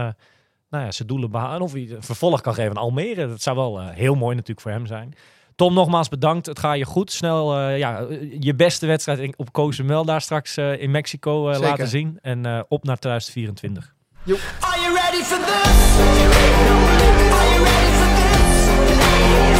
[0.71, 1.61] nou ja, zijn doelen behalen.
[1.61, 3.29] Of hij vervolg kan geven aan Almere.
[3.29, 5.15] Dat zou wel heel mooi natuurlijk voor hem zijn.
[5.61, 6.47] Tom, nogmaals bedankt.
[6.47, 7.13] Het gaat je goed.
[7.13, 8.07] Snel eh, ja,
[8.41, 12.19] je beste wedstrijd op Cozumel daar straks eh, in Mexico eh, laten zien.
[12.23, 13.95] En eh, op naar 2024.
[14.61, 15.99] Are you ready for this?
[16.01, 18.15] Are you ready for
[19.55, 19.60] this?